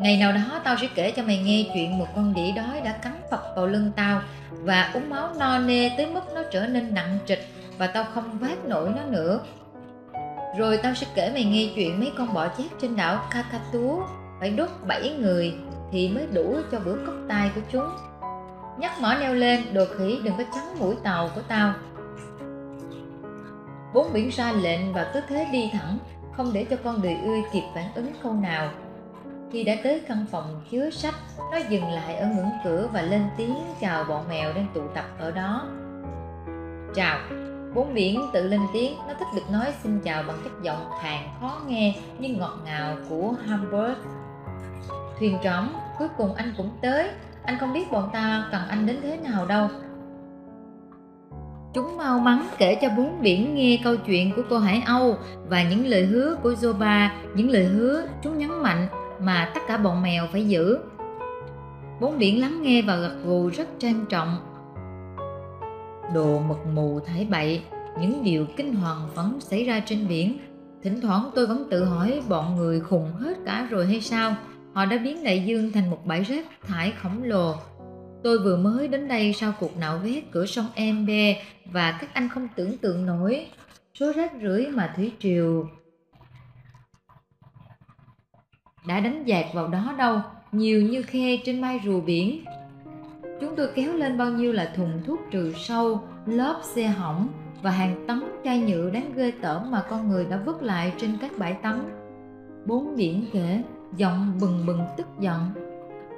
Ngày 0.00 0.16
nào 0.16 0.32
đó 0.32 0.60
tao 0.64 0.76
sẽ 0.80 0.88
kể 0.94 1.10
cho 1.10 1.22
mày 1.22 1.38
nghe 1.38 1.64
chuyện 1.74 1.98
một 1.98 2.06
con 2.16 2.34
đĩa 2.34 2.52
đói 2.52 2.80
đã 2.84 2.92
cắn 2.92 3.12
phập 3.30 3.42
vào 3.56 3.66
lưng 3.66 3.90
tao 3.96 4.22
và 4.50 4.90
uống 4.94 5.10
máu 5.10 5.28
no 5.38 5.58
nê 5.58 5.90
tới 5.96 6.06
mức 6.06 6.20
nó 6.34 6.42
trở 6.52 6.66
nên 6.66 6.94
nặng 6.94 7.18
trịch 7.26 7.55
và 7.78 7.86
tao 7.86 8.04
không 8.14 8.38
vác 8.38 8.64
nổi 8.64 8.92
nó 8.96 9.02
nữa. 9.02 9.40
Rồi 10.58 10.78
tao 10.82 10.94
sẽ 10.94 11.06
kể 11.14 11.30
mày 11.32 11.44
nghe 11.44 11.72
chuyện 11.74 12.00
mấy 12.00 12.12
con 12.18 12.34
bọ 12.34 12.48
chét 12.58 12.66
trên 12.80 12.96
đảo 12.96 13.22
Kakatu 13.30 14.02
phải 14.40 14.50
đốt 14.50 14.68
bảy 14.86 15.16
người 15.20 15.54
thì 15.92 16.08
mới 16.08 16.26
đủ 16.32 16.56
cho 16.72 16.80
bữa 16.84 16.96
cốc 17.06 17.14
tai 17.28 17.50
của 17.54 17.60
chúng. 17.72 17.90
Nhắc 18.78 19.00
mỏ 19.00 19.14
neo 19.20 19.34
lên, 19.34 19.74
đồ 19.74 19.84
khỉ 19.98 20.18
đừng 20.24 20.34
có 20.38 20.44
trắng 20.54 20.78
mũi 20.78 20.94
tàu 21.02 21.30
của 21.34 21.42
tao. 21.48 21.74
Bốn 23.94 24.12
biển 24.12 24.28
ra 24.28 24.52
lệnh 24.52 24.92
và 24.92 25.10
cứ 25.14 25.20
thế 25.28 25.46
đi 25.52 25.70
thẳng, 25.72 25.98
không 26.36 26.52
để 26.52 26.66
cho 26.70 26.76
con 26.84 27.02
đời 27.02 27.16
ươi 27.24 27.42
kịp 27.52 27.62
phản 27.74 27.94
ứng 27.94 28.12
câu 28.22 28.32
nào 28.32 28.70
khi 29.52 29.64
đã 29.64 29.76
tới 29.82 30.00
căn 30.08 30.26
phòng 30.30 30.60
chứa 30.70 30.90
sách 30.90 31.14
nó 31.52 31.58
dừng 31.68 31.88
lại 31.88 32.16
ở 32.16 32.26
ngưỡng 32.26 32.50
cửa 32.64 32.88
và 32.92 33.02
lên 33.02 33.22
tiếng 33.36 33.54
chào 33.80 34.04
bọn 34.04 34.28
mèo 34.28 34.52
đang 34.52 34.66
tụ 34.74 34.88
tập 34.94 35.04
ở 35.18 35.30
đó 35.30 35.66
chào 36.94 37.18
bốn 37.76 37.94
biển 37.94 38.20
tự 38.32 38.48
lên 38.48 38.60
tiếng 38.72 38.94
nó 39.08 39.14
thích 39.18 39.28
được 39.34 39.50
nói 39.52 39.66
xin 39.82 40.00
chào 40.00 40.22
bằng 40.22 40.36
cách 40.44 40.52
giọng 40.62 40.90
khàn 41.02 41.20
khó 41.40 41.60
nghe 41.66 41.94
nhưng 42.18 42.38
ngọt 42.38 42.58
ngào 42.64 42.96
của 43.08 43.34
hamburg. 43.46 43.94
Thuyền 45.18 45.38
trống 45.44 45.72
cuối 45.98 46.08
cùng 46.16 46.34
anh 46.34 46.52
cũng 46.56 46.70
tới. 46.82 47.10
Anh 47.44 47.58
không 47.58 47.72
biết 47.72 47.92
bọn 47.92 48.10
ta 48.12 48.48
cần 48.52 48.62
anh 48.68 48.86
đến 48.86 48.96
thế 49.02 49.16
nào 49.16 49.46
đâu. 49.46 49.68
Chúng 51.74 51.96
mau 51.96 52.18
mắn 52.18 52.48
kể 52.58 52.74
cho 52.74 52.88
bốn 52.96 53.22
biển 53.22 53.54
nghe 53.54 53.78
câu 53.84 53.96
chuyện 53.96 54.32
của 54.36 54.42
cô 54.50 54.58
Hải 54.58 54.82
Âu 54.86 55.16
và 55.48 55.62
những 55.62 55.86
lời 55.86 56.06
hứa 56.06 56.36
của 56.42 56.52
Zoba, 56.52 57.08
những 57.34 57.50
lời 57.50 57.64
hứa 57.64 58.02
chúng 58.22 58.38
nhấn 58.38 58.62
mạnh 58.62 58.88
mà 59.20 59.50
tất 59.54 59.60
cả 59.68 59.76
bọn 59.76 60.02
mèo 60.02 60.26
phải 60.32 60.48
giữ. 60.48 60.78
Bốn 62.00 62.18
biển 62.18 62.40
lắng 62.40 62.62
nghe 62.62 62.82
và 62.82 62.96
gật 62.96 63.16
gù 63.24 63.48
rất 63.48 63.68
trang 63.78 64.06
trọng 64.08 64.36
đồ 66.14 66.38
mật 66.38 66.66
mù 66.74 67.00
thải 67.00 67.24
bậy, 67.30 67.62
những 68.00 68.24
điều 68.24 68.46
kinh 68.56 68.74
hoàng 68.74 69.08
vẫn 69.14 69.40
xảy 69.40 69.64
ra 69.64 69.80
trên 69.80 70.08
biển. 70.08 70.38
Thỉnh 70.82 71.00
thoảng 71.00 71.30
tôi 71.34 71.46
vẫn 71.46 71.66
tự 71.70 71.84
hỏi 71.84 72.22
bọn 72.28 72.56
người 72.56 72.80
khùng 72.80 73.12
hết 73.12 73.36
cả 73.46 73.66
rồi 73.70 73.86
hay 73.86 74.00
sao? 74.00 74.36
Họ 74.72 74.84
đã 74.84 74.98
biến 74.98 75.24
đại 75.24 75.44
dương 75.44 75.72
thành 75.72 75.90
một 75.90 76.06
bãi 76.06 76.22
rác 76.22 76.46
thải 76.62 76.92
khổng 77.02 77.22
lồ. 77.22 77.54
Tôi 78.22 78.38
vừa 78.38 78.56
mới 78.56 78.88
đến 78.88 79.08
đây 79.08 79.32
sau 79.32 79.52
cuộc 79.60 79.76
nạo 79.76 79.98
vét 79.98 80.24
cửa 80.30 80.46
sông 80.46 80.66
Embe 80.74 81.42
và 81.64 81.98
các 82.00 82.14
anh 82.14 82.28
không 82.28 82.48
tưởng 82.56 82.78
tượng 82.78 83.06
nổi. 83.06 83.46
Số 83.94 84.12
rác 84.12 84.32
rưởi 84.42 84.66
mà 84.66 84.92
thủy 84.96 85.12
triều 85.20 85.68
đã 88.86 89.00
đánh 89.00 89.24
dạt 89.24 89.46
vào 89.54 89.68
đó 89.68 89.94
đâu. 89.98 90.20
Nhiều 90.52 90.82
như 90.82 91.02
khe 91.02 91.36
trên 91.44 91.60
mai 91.60 91.80
rùa 91.84 92.00
biển 92.00 92.44
chúng 93.40 93.56
tôi 93.56 93.68
kéo 93.74 93.92
lên 93.92 94.18
bao 94.18 94.30
nhiêu 94.30 94.52
là 94.52 94.72
thùng 94.76 95.02
thuốc 95.06 95.20
trừ 95.30 95.52
sâu 95.56 96.00
lớp 96.26 96.60
xe 96.62 96.86
hỏng 96.86 97.28
và 97.62 97.70
hàng 97.70 98.04
tấn 98.08 98.22
chai 98.44 98.58
nhựa 98.60 98.90
đáng 98.90 99.12
ghê 99.16 99.32
tởm 99.42 99.70
mà 99.70 99.82
con 99.90 100.08
người 100.08 100.26
đã 100.30 100.40
vứt 100.46 100.62
lại 100.62 100.92
trên 100.98 101.10
các 101.20 101.30
bãi 101.38 101.52
tắm. 101.52 101.84
Bốn 102.66 102.96
biển 102.96 103.24
kể 103.32 103.62
giọng 103.96 104.38
bừng 104.40 104.66
bừng 104.66 104.80
tức 104.96 105.06
giận. 105.20 105.40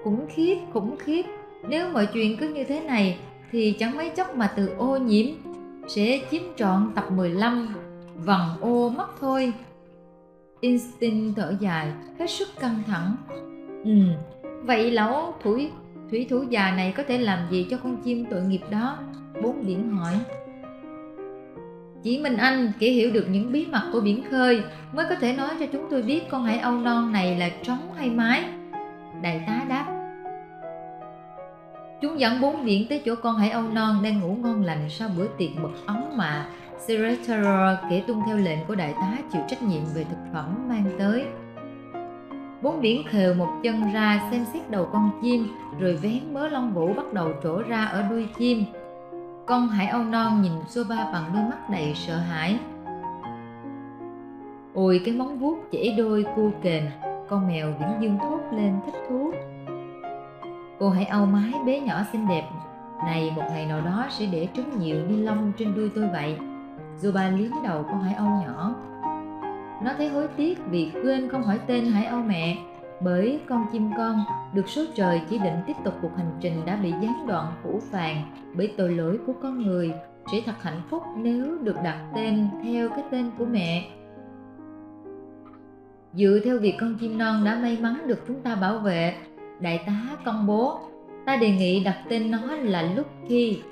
Khủng 0.04 0.26
khiếp 0.28 0.58
khủng 0.72 0.96
khiếp 0.96 1.22
nếu 1.68 1.88
mọi 1.92 2.06
chuyện 2.06 2.36
cứ 2.36 2.48
như 2.48 2.64
thế 2.64 2.80
này 2.80 3.18
thì 3.50 3.76
chẳng 3.78 3.96
mấy 3.96 4.10
chốc 4.10 4.36
mà 4.36 4.52
từ 4.56 4.68
ô 4.78 4.96
nhiễm 4.96 5.26
sẽ 5.88 6.20
chiếm 6.30 6.42
trọn 6.56 6.92
tập 6.94 7.04
15 7.10 7.74
vằn 8.14 8.40
ô 8.60 8.88
mất 8.88 9.08
thôi. 9.20 9.52
Instinct 10.60 11.36
thở 11.36 11.54
dài, 11.60 11.92
hết 12.18 12.30
sức 12.30 12.48
căng 12.60 12.82
thẳng. 12.86 13.16
Ừ, 13.84 13.92
vậy 14.64 14.90
lão 14.90 15.34
thủy 15.42 15.70
thủy 16.10 16.26
thủ 16.30 16.42
già 16.50 16.70
này 16.70 16.92
có 16.96 17.02
thể 17.08 17.18
làm 17.18 17.38
gì 17.50 17.66
cho 17.70 17.76
con 17.82 17.96
chim 17.96 18.24
tội 18.30 18.42
nghiệp 18.42 18.60
đó? 18.70 18.98
Bốn 19.42 19.66
biển 19.66 19.90
hỏi. 19.90 20.14
Chỉ 22.02 22.20
mình 22.22 22.36
anh 22.36 22.72
kỹ 22.78 22.92
hiểu 22.92 23.10
được 23.10 23.26
những 23.30 23.52
bí 23.52 23.66
mật 23.66 23.82
của 23.92 24.00
biển 24.00 24.22
khơi, 24.30 24.62
mới 24.92 25.06
có 25.08 25.14
thể 25.14 25.32
nói 25.32 25.50
cho 25.60 25.66
chúng 25.72 25.86
tôi 25.90 26.02
biết 26.02 26.30
con 26.30 26.44
hải 26.44 26.58
âu 26.58 26.72
non 26.72 27.12
này 27.12 27.38
là 27.38 27.50
trống 27.62 27.92
hay 27.96 28.10
mái. 28.10 28.44
Đại 29.22 29.44
tá 29.46 29.64
đáp. 29.68 29.86
Chúng 32.02 32.20
dẫn 32.20 32.40
bốn 32.40 32.64
biển 32.64 32.88
tới 32.88 33.02
chỗ 33.04 33.14
con 33.14 33.36
hải 33.36 33.50
âu 33.50 33.62
non 33.62 34.00
đang 34.02 34.20
ngủ 34.20 34.34
ngon 34.34 34.62
lành 34.62 34.90
sau 34.90 35.08
bữa 35.16 35.26
tiệc 35.38 35.50
mật 35.62 35.70
ống 35.86 36.16
mà 36.16 36.46
Secretary 36.86 37.48
kể 37.90 38.02
tuân 38.06 38.18
theo 38.26 38.36
lệnh 38.36 38.58
của 38.68 38.74
đại 38.74 38.92
tá, 38.92 39.16
chịu 39.32 39.42
trách 39.48 39.62
nhiệm 39.62 39.82
về 39.94 40.04
thực 40.04 40.32
phẩm 40.32 40.68
mang 40.68 40.84
tới. 40.98 41.24
Bốn 42.62 42.80
biển 42.80 43.02
khều 43.06 43.34
một 43.34 43.48
chân 43.62 43.92
ra 43.92 44.28
xem 44.30 44.44
xét 44.52 44.70
đầu 44.70 44.88
con 44.92 45.10
chim 45.22 45.46
rồi 45.80 45.96
vén 45.96 46.34
mớ 46.34 46.48
lông 46.48 46.72
vũ 46.74 46.92
bắt 46.94 47.12
đầu 47.12 47.32
trổ 47.42 47.62
ra 47.62 47.84
ở 47.84 48.02
đuôi 48.10 48.28
chim. 48.38 48.64
Con 49.46 49.68
hải 49.68 49.86
âu 49.86 50.04
non 50.04 50.42
nhìn 50.42 50.52
xô 50.68 50.82
ba 50.88 51.10
bằng 51.12 51.30
đôi 51.34 51.42
mắt 51.42 51.70
đầy 51.70 51.94
sợ 51.94 52.16
hãi. 52.16 52.58
Ôi 54.74 55.00
cái 55.04 55.14
móng 55.14 55.38
vuốt 55.38 55.56
chỉ 55.70 55.94
đôi 55.98 56.24
cua 56.36 56.50
kềnh, 56.62 56.84
con 57.28 57.48
mèo 57.48 57.74
viễn 57.78 57.88
dương 58.00 58.18
thốt 58.18 58.40
lên 58.52 58.74
thích 58.86 58.94
thú. 59.08 59.30
Cô 60.78 60.90
hải 60.90 61.04
âu 61.04 61.26
mái 61.26 61.52
bé 61.66 61.80
nhỏ 61.80 62.02
xinh 62.12 62.28
đẹp 62.28 62.44
này 63.06 63.32
một 63.36 63.42
ngày 63.50 63.66
nào 63.66 63.80
đó 63.80 64.06
sẽ 64.10 64.26
để 64.26 64.48
trứng 64.54 64.78
nhiều 64.78 64.96
ni 65.08 65.16
lông 65.16 65.52
trên 65.58 65.74
đuôi 65.74 65.90
tôi 65.94 66.08
vậy 66.12 66.36
Zuba 67.02 67.36
liếm 67.36 67.50
đầu 67.64 67.82
con 67.82 68.00
hải 68.00 68.14
âu 68.14 68.26
nhỏ 68.26 68.74
nó 69.82 69.92
thấy 69.96 70.08
hối 70.08 70.28
tiếc 70.36 70.58
vì 70.70 70.90
quên 71.02 71.28
không 71.28 71.42
hỏi 71.42 71.58
tên 71.66 71.84
hải 71.84 72.04
âu 72.04 72.22
mẹ. 72.22 72.56
Bởi 73.00 73.40
con 73.48 73.66
chim 73.72 73.90
con, 73.96 74.24
được 74.54 74.68
số 74.68 74.82
trời 74.94 75.20
chỉ 75.30 75.38
định 75.38 75.54
tiếp 75.66 75.72
tục 75.84 75.94
cuộc 76.02 76.16
hành 76.16 76.30
trình 76.40 76.62
đã 76.66 76.76
bị 76.76 76.90
gián 76.90 77.26
đoạn, 77.26 77.52
phủ 77.62 77.80
phàng. 77.90 78.22
Bởi 78.54 78.74
tội 78.76 78.90
lỗi 78.90 79.18
của 79.26 79.32
con 79.42 79.62
người, 79.62 79.92
sẽ 80.32 80.40
thật 80.46 80.62
hạnh 80.62 80.80
phúc 80.90 81.02
nếu 81.16 81.58
được 81.62 81.76
đặt 81.84 82.10
tên 82.14 82.48
theo 82.64 82.88
cái 82.88 83.02
tên 83.10 83.30
của 83.38 83.44
mẹ. 83.44 83.90
Dựa 86.14 86.40
theo 86.44 86.58
việc 86.58 86.74
con 86.80 86.94
chim 87.00 87.18
non 87.18 87.44
đã 87.44 87.58
may 87.62 87.78
mắn 87.80 88.06
được 88.06 88.24
chúng 88.26 88.40
ta 88.40 88.54
bảo 88.54 88.78
vệ, 88.78 89.14
đại 89.60 89.82
tá 89.86 90.16
công 90.24 90.46
bố, 90.46 90.78
ta 91.26 91.36
đề 91.36 91.50
nghị 91.50 91.84
đặt 91.84 91.98
tên 92.08 92.30
nó 92.30 92.40
là 92.46 92.82
Lucky 92.82 93.62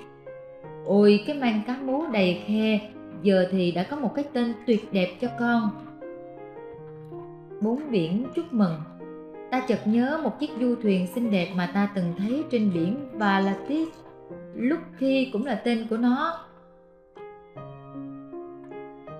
ôi, 0.87 1.23
cái 1.27 1.37
mang 1.37 1.61
cá 1.67 1.77
mú 1.77 2.05
đầy 2.13 2.43
khe, 2.47 2.79
giờ 3.21 3.47
thì 3.51 3.71
đã 3.71 3.83
có 3.83 3.95
một 3.95 4.15
cái 4.15 4.25
tên 4.33 4.53
tuyệt 4.67 4.93
đẹp 4.93 5.09
cho 5.21 5.27
con 5.39 5.69
bốn 7.61 7.91
biển 7.91 8.25
chúc 8.35 8.53
mừng. 8.53 8.73
Ta 9.51 9.59
chợt 9.67 9.79
nhớ 9.85 10.19
một 10.23 10.39
chiếc 10.39 10.49
du 10.59 10.75
thuyền 10.83 11.07
xinh 11.07 11.31
đẹp 11.31 11.47
mà 11.55 11.71
ta 11.73 11.89
từng 11.95 12.13
thấy 12.17 12.43
trên 12.51 12.71
biển 12.73 13.09
Valatis. 13.13 13.87
Lúc 14.55 14.79
khi 14.97 15.29
cũng 15.33 15.45
là 15.45 15.55
tên 15.55 15.87
của 15.89 15.97
nó. 15.97 16.39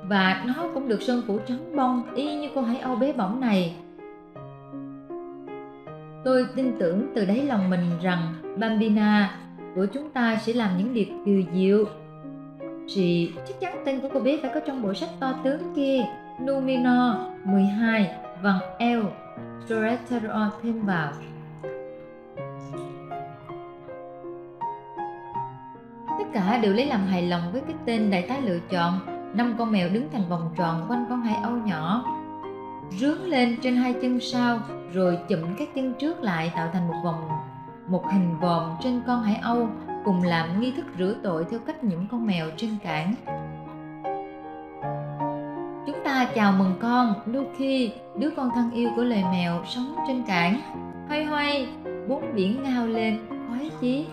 Và 0.04 0.44
nó 0.48 0.70
cũng 0.74 0.88
được 0.88 1.02
sơn 1.02 1.22
phủ 1.28 1.40
trắng 1.48 1.76
bông, 1.76 2.16
y 2.16 2.36
như 2.36 2.50
cô 2.56 2.62
hải 2.62 2.80
âu 2.80 2.96
bé 2.96 3.14
bỏng 3.14 3.40
này. 3.40 3.76
Tôi 6.24 6.46
tin 6.56 6.72
tưởng 6.80 7.08
từ 7.16 7.26
đáy 7.26 7.46
lòng 7.46 7.70
mình 7.70 7.90
rằng 8.02 8.34
Bambina 8.58 9.40
của 9.76 9.86
chúng 9.94 10.10
ta 10.10 10.38
sẽ 10.46 10.54
làm 10.54 10.78
những 10.78 10.94
điều 10.94 11.06
kỳ 11.26 11.46
diệu. 11.54 11.86
Chị, 12.88 13.32
chắc 13.48 13.60
chắn 13.60 13.82
tên 13.86 14.00
của 14.00 14.10
cô 14.14 14.20
bé 14.20 14.38
phải 14.42 14.52
có 14.54 14.60
trong 14.60 14.84
bộ 14.84 14.94
sách 14.94 15.10
to 15.20 15.34
tướng 15.44 15.62
kia, 15.76 16.02
Numino 16.42 17.26
12 17.44 18.16
vàng 18.42 18.60
L. 18.80 19.06
Cholesterol 19.70 20.48
thêm 20.64 20.86
vào. 20.86 21.12
Tất 26.08 26.26
cả 26.34 26.58
đều 26.58 26.74
lấy 26.74 26.86
làm 26.86 27.06
hài 27.08 27.22
lòng 27.22 27.42
với 27.52 27.62
cái 27.62 27.76
tên 27.86 28.12
đại 28.12 28.22
tá 28.30 28.36
lựa 28.44 28.60
chọn. 28.70 29.00
Năm 29.34 29.56
con 29.58 29.72
mèo 29.72 29.90
đứng 29.90 30.10
thành 30.12 30.30
vòng 30.30 30.52
tròn 30.58 30.86
quanh 30.90 31.06
con 31.10 31.22
hải 31.22 31.36
âu 31.44 31.52
nhỏ. 31.52 32.04
Rướn 33.00 33.18
lên 33.18 33.58
trên 33.64 33.76
hai 33.76 33.94
chân 34.02 34.20
sau, 34.20 34.60
rồi 34.94 35.20
chụm 35.30 35.40
các 35.60 35.70
chân 35.76 35.94
trước 35.94 36.20
lại, 36.20 36.52
tạo 36.56 36.70
thành 36.74 36.88
một 36.88 37.02
vòng, 37.04 37.30
một 37.88 38.04
hình 38.12 38.40
vòm 38.40 38.72
trên 38.84 39.02
con 39.08 39.24
hải 39.24 39.36
âu, 39.36 39.70
cùng 40.06 40.24
làm 40.24 40.62
nghi 40.62 40.74
thức 40.78 40.86
rửa 40.98 41.16
tội 41.24 41.46
theo 41.52 41.60
cách 41.68 41.84
những 41.84 42.08
con 42.12 42.28
mèo 42.28 42.48
trên 42.58 42.78
cảng 42.84 43.14
ta 46.18 46.26
chào 46.36 46.52
mừng 46.52 46.74
con. 46.80 47.14
Lucky 47.26 47.92
đứa 48.20 48.30
con 48.30 48.50
thân 48.56 48.72
yêu 48.72 48.90
của 48.96 49.04
lời 49.04 49.24
mèo 49.32 49.64
sống 49.66 49.96
trên 50.08 50.24
cảng 50.24 50.62
hoay 51.08 51.24
hoay 51.24 51.68
bốn 52.08 52.36
biển 52.36 52.64
ngao 52.64 52.88
lên 52.88 53.18
khoái 53.48 53.72
chí. 53.82 54.06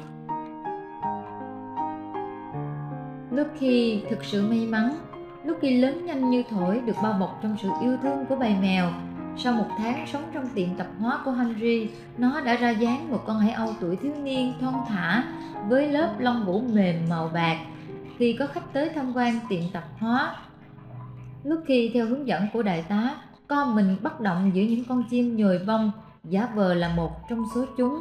Lucky 3.30 4.02
thực 4.10 4.24
sự 4.24 4.46
may 4.48 4.66
mắn 4.66 4.94
Lucky 5.44 5.70
lớn 5.70 6.06
nhanh 6.06 6.30
như 6.30 6.42
thổi 6.50 6.80
được 6.80 6.96
bao 7.02 7.12
bọc 7.12 7.38
trong 7.42 7.56
sự 7.62 7.68
yêu 7.80 7.96
thương 8.02 8.26
của 8.28 8.36
bầy 8.36 8.54
mèo 8.62 8.90
sau 9.36 9.52
một 9.52 9.66
tháng 9.78 10.06
sống 10.12 10.22
trong 10.34 10.48
tiệm 10.54 10.68
tập 10.76 10.86
hóa 11.00 11.18
của 11.24 11.32
Henry, 11.32 11.88
nó 12.18 12.40
đã 12.40 12.56
ra 12.56 12.70
dáng 12.70 13.10
một 13.10 13.22
con 13.26 13.38
hải 13.38 13.52
âu 13.52 13.74
tuổi 13.80 13.96
thiếu 13.96 14.12
niên 14.22 14.52
thon 14.60 14.74
thả 14.88 15.24
với 15.68 15.88
lớp 15.88 16.14
lông 16.18 16.44
vũ 16.46 16.62
mềm 16.72 16.96
màu 17.08 17.30
bạc. 17.34 17.56
Khi 18.18 18.36
có 18.38 18.46
khách 18.46 18.72
tới 18.72 18.90
tham 18.94 19.12
quan 19.16 19.40
tiệm 19.48 19.62
tập 19.72 19.84
hóa, 19.98 20.36
Lucky 21.44 21.90
theo 21.94 22.06
hướng 22.06 22.28
dẫn 22.28 22.46
của 22.52 22.62
đại 22.62 22.84
tá, 22.88 23.16
con 23.48 23.74
mình 23.74 23.96
bắt 24.02 24.20
động 24.20 24.50
giữa 24.54 24.62
những 24.62 24.84
con 24.88 25.04
chim 25.10 25.36
nhồi 25.36 25.58
vong, 25.58 25.90
giả 26.24 26.48
vờ 26.54 26.74
là 26.74 26.88
một 26.96 27.28
trong 27.28 27.44
số 27.54 27.64
chúng. 27.76 28.00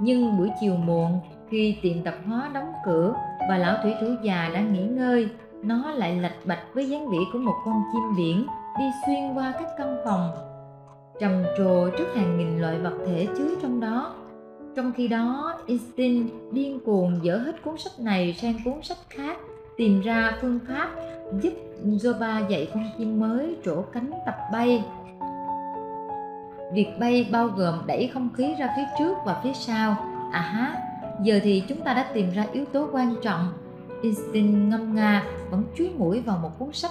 Nhưng 0.00 0.38
buổi 0.38 0.50
chiều 0.60 0.76
muộn, 0.76 1.20
khi 1.50 1.76
tiệm 1.82 2.02
tập 2.02 2.14
hóa 2.26 2.50
đóng 2.54 2.72
cửa 2.84 3.14
và 3.48 3.58
lão 3.58 3.76
thủy 3.82 3.94
thủ 4.00 4.06
già 4.22 4.50
đã 4.54 4.60
nghỉ 4.60 4.82
ngơi, 4.82 5.28
nó 5.62 5.90
lại 5.90 6.16
lạch 6.16 6.36
bạch 6.44 6.62
với 6.74 6.88
dáng 6.88 7.08
vẻ 7.08 7.18
của 7.32 7.38
một 7.38 7.56
con 7.64 7.82
chim 7.92 8.02
biển 8.16 8.46
đi 8.78 8.84
xuyên 9.06 9.34
qua 9.34 9.52
các 9.58 9.68
căn 9.78 9.96
phòng 10.04 10.30
trầm 11.20 11.44
trồ 11.58 11.90
trước 11.98 12.14
hàng 12.14 12.38
nghìn 12.38 12.60
loại 12.60 12.78
vật 12.78 12.98
thể 13.06 13.26
chứa 13.38 13.54
trong 13.62 13.80
đó 13.80 14.14
trong 14.76 14.92
khi 14.96 15.08
đó 15.08 15.54
Einstein 15.66 16.28
điên 16.52 16.80
cuồng 16.84 17.20
dỡ 17.24 17.38
hết 17.38 17.62
cuốn 17.64 17.78
sách 17.78 18.00
này 18.00 18.34
sang 18.40 18.54
cuốn 18.64 18.82
sách 18.82 18.98
khác 19.08 19.36
tìm 19.76 20.00
ra 20.00 20.32
phương 20.40 20.58
pháp 20.68 20.88
giúp 21.40 21.52
Zoba 21.84 22.48
dạy 22.48 22.68
con 22.74 22.84
chim 22.98 23.20
mới 23.20 23.56
trổ 23.64 23.82
cánh 23.82 24.10
tập 24.26 24.36
bay. 24.52 24.84
Việc 26.72 26.88
bay 27.00 27.28
bao 27.30 27.46
gồm 27.46 27.82
đẩy 27.86 28.10
không 28.14 28.28
khí 28.36 28.54
ra 28.58 28.68
phía 28.76 28.84
trước 28.98 29.14
và 29.24 29.40
phía 29.44 29.52
sau. 29.52 29.96
À 30.32 30.40
ha 30.40 30.82
giờ 31.22 31.40
thì 31.42 31.62
chúng 31.68 31.80
ta 31.80 31.94
đã 31.94 32.06
tìm 32.14 32.30
ra 32.30 32.44
yếu 32.52 32.64
tố 32.64 32.88
quan 32.92 33.14
trọng. 33.22 33.52
Einstein 34.02 34.68
ngâm 34.68 34.94
nga 34.94 35.24
vẫn 35.50 35.64
chuối 35.78 35.90
mũi 35.96 36.20
vào 36.20 36.38
một 36.42 36.50
cuốn 36.58 36.72
sách. 36.72 36.90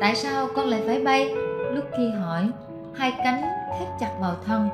Tại 0.00 0.14
sao 0.14 0.48
con 0.54 0.66
lại 0.66 0.82
phải 0.86 1.00
bay? 1.00 1.28
Lucky 1.72 2.10
hỏi, 2.20 2.50
hai 2.94 3.12
cánh 3.24 3.42
thép 3.78 3.88
chặt 4.00 4.10
vào 4.20 4.34
thân. 4.44 4.68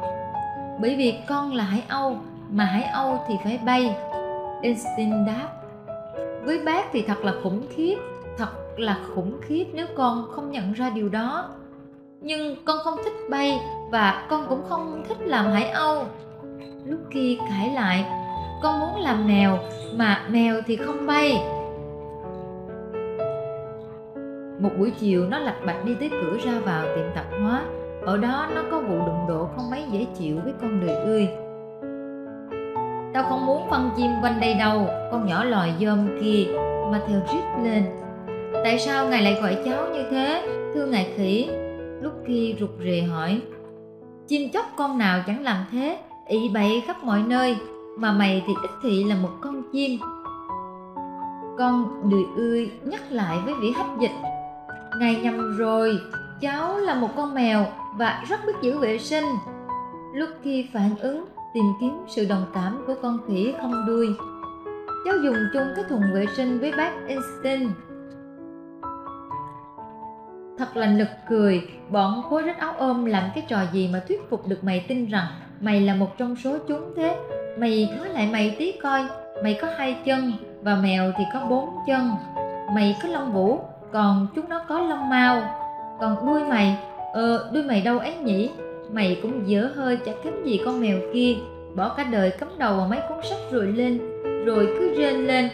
Bởi 0.81 0.97
vì 0.97 1.15
con 1.29 1.55
là 1.55 1.65
hải 1.65 1.83
âu, 1.89 2.17
mà 2.51 2.65
hải 2.65 2.85
âu 2.85 3.19
thì 3.29 3.35
phải 3.45 3.61
bay. 3.65 3.97
Einstein 4.63 5.27
đáp 5.27 5.58
với 6.49 6.59
bác 6.59 6.93
thì 6.93 7.03
thật 7.03 7.25
là 7.25 7.35
khủng 7.43 7.63
khiếp, 7.71 7.97
thật 8.39 8.49
là 8.77 8.99
khủng 9.15 9.39
khiếp 9.41 9.65
nếu 9.73 9.87
con 9.97 10.29
không 10.31 10.51
nhận 10.51 10.73
ra 10.73 10.91
điều 10.91 11.09
đó. 11.09 11.49
Nhưng 12.21 12.57
con 12.65 12.79
không 12.85 12.99
thích 13.05 13.13
bay 13.31 13.61
và 13.91 14.27
con 14.31 14.47
cũng 14.49 14.63
không 14.69 15.05
thích 15.09 15.17
làm 15.21 15.47
hải 15.47 15.69
âu. 15.69 16.05
Lúc 16.87 17.01
kia 17.11 17.37
cãi 17.49 17.71
lại, 17.75 18.05
con 18.63 18.81
muốn 18.81 19.01
làm 19.01 19.27
mèo, 19.29 19.59
mà 19.97 20.27
mèo 20.31 20.61
thì 20.67 20.77
không 20.77 21.07
bay. 21.07 21.43
Một 24.59 24.71
buổi 24.79 24.91
chiều 24.91 25.27
nó 25.29 25.39
lạch 25.39 25.67
bạch 25.67 25.85
đi 25.85 25.95
tới 26.01 26.11
cửa 26.11 26.37
ra 26.45 26.53
vào 26.65 26.85
tiệm 26.97 27.07
tạp 27.15 27.27
hóa. 27.43 27.63
Ở 28.07 28.17
đó 28.17 28.49
nó 28.55 28.63
có 28.71 28.81
vụ 28.81 28.99
đụng 29.07 29.25
độ 29.29 29.49
không 29.57 29.71
mấy 29.71 29.85
dễ 29.91 30.07
chịu 30.19 30.37
với 30.45 30.53
con 30.61 30.87
đời 30.87 30.97
ươi 31.05 31.29
tao 33.15 33.25
không 33.29 33.47
muốn 33.47 33.71
phân 33.71 33.91
chim 33.97 34.11
quanh 34.23 34.41
đây 34.41 34.55
đâu, 34.55 34.87
con 35.13 35.27
nhỏ 35.27 35.45
lòi 35.45 35.73
dơm 35.81 36.09
kia 36.23 36.45
mà 36.93 37.01
theo 37.09 37.21
rít 37.33 37.43
lên. 37.63 37.85
Tại 38.65 38.79
sao 38.79 39.09
ngài 39.09 39.23
lại 39.23 39.39
gọi 39.43 39.57
cháu 39.65 39.87
như 39.93 40.05
thế, 40.11 40.49
thưa 40.75 40.87
ngài 40.87 41.13
khỉ? 41.17 41.49
Lúc 42.03 42.13
kia 42.29 42.55
rụt 42.61 42.71
rè 42.85 43.01
hỏi. 43.01 43.41
Chim 44.29 44.51
chóc 44.53 44.67
con 44.77 44.99
nào 44.99 45.23
chẳng 45.27 45.43
làm 45.43 45.57
thế 45.73 45.99
ị 46.29 46.49
bậy 46.55 46.83
khắp 46.87 47.05
mọi 47.05 47.23
nơi, 47.27 47.57
mà 47.99 48.13
mày 48.13 48.43
thì 48.47 48.53
ít 48.63 48.71
thị 48.83 49.05
là 49.05 49.15
một 49.15 49.31
con 49.41 49.63
chim. 49.73 50.01
Con 51.59 52.11
đười 52.11 52.25
ươi 52.37 52.71
nhắc 52.85 53.03
lại 53.11 53.39
với 53.45 53.55
vị 53.61 53.71
hách 53.77 54.01
dịch. 54.01 54.11
Ngài 55.01 55.17
nhầm 55.17 55.57
rồi, 55.57 55.99
cháu 56.41 56.79
là 56.79 56.95
một 56.95 57.09
con 57.17 57.35
mèo 57.35 57.67
và 57.97 58.25
rất 58.29 58.41
biết 58.47 58.53
giữ 58.63 58.79
vệ 58.79 58.99
sinh. 58.99 59.25
Lúc 60.15 60.29
kia 60.45 60.65
phản 60.75 60.91
ứng 61.01 61.25
tìm 61.55 61.65
kiếm 61.81 62.05
sự 62.09 62.27
đồng 62.29 62.47
cảm 62.55 62.85
của 62.87 62.95
con 63.03 63.19
khỉ 63.29 63.55
không 63.61 63.87
đuôi. 63.87 64.09
Cháu 65.05 65.15
dùng 65.25 65.37
chung 65.53 65.69
cái 65.77 65.85
thùng 65.89 66.03
vệ 66.15 66.27
sinh 66.37 66.59
với 66.61 66.73
bác 66.77 66.93
Einstein. 67.09 67.69
Thật 70.59 70.77
là 70.77 70.87
nực 70.87 71.09
cười, 71.29 71.69
bọn 71.91 72.23
khối 72.23 72.43
rách 72.43 72.59
áo 72.59 72.75
ôm 72.79 73.05
làm 73.05 73.25
cái 73.35 73.45
trò 73.49 73.59
gì 73.73 73.91
mà 73.93 74.03
thuyết 74.09 74.31
phục 74.31 74.49
được 74.49 74.65
mày 74.65 74.85
tin 74.89 75.07
rằng 75.07 75.27
mày 75.61 75.81
là 75.81 75.95
một 75.95 76.19
trong 76.19 76.37
số 76.37 76.59
chúng 76.69 76.93
thế? 76.97 77.17
Mày 77.59 77.89
nói 77.97 78.09
lại 78.09 78.29
mày 78.33 78.57
tí 78.59 78.73
coi, 78.83 79.05
mày 79.43 79.59
có 79.63 79.69
hai 79.77 79.97
chân 80.05 80.33
và 80.63 80.75
mèo 80.75 81.13
thì 81.19 81.25
có 81.35 81.47
bốn 81.51 81.69
chân. 81.87 82.11
Mày 82.75 82.97
có 83.03 83.09
lông 83.09 83.33
vũ, 83.33 83.61
còn 83.93 84.27
chúng 84.35 84.49
nó 84.49 84.61
có 84.69 84.81
lông 84.81 85.09
mao 85.09 85.43
còn 86.01 86.27
đuôi 86.27 86.45
mày 86.45 86.79
ờ 87.13 87.51
đuôi 87.53 87.63
mày 87.63 87.81
đâu 87.81 87.99
ấy 87.99 88.15
nhỉ? 88.17 88.51
Mày 88.93 89.21
cũng 89.23 89.49
dở 89.49 89.71
hơi 89.75 89.97
chả 89.97 90.13
kém 90.25 90.45
gì 90.45 90.61
con 90.65 90.81
mèo 90.81 90.99
kia. 91.13 91.35
Bỏ 91.75 91.95
cả 91.97 92.05
đời 92.05 92.31
cắm 92.31 92.49
đầu 92.59 92.77
vào 92.77 92.87
mấy 92.91 93.01
cuốn 93.09 93.19
sách 93.23 93.39
rồi 93.51 93.67
lên, 93.67 93.99
rồi 94.45 94.67
cứ 94.79 94.95
rên 94.97 95.27
lên. 95.27 95.49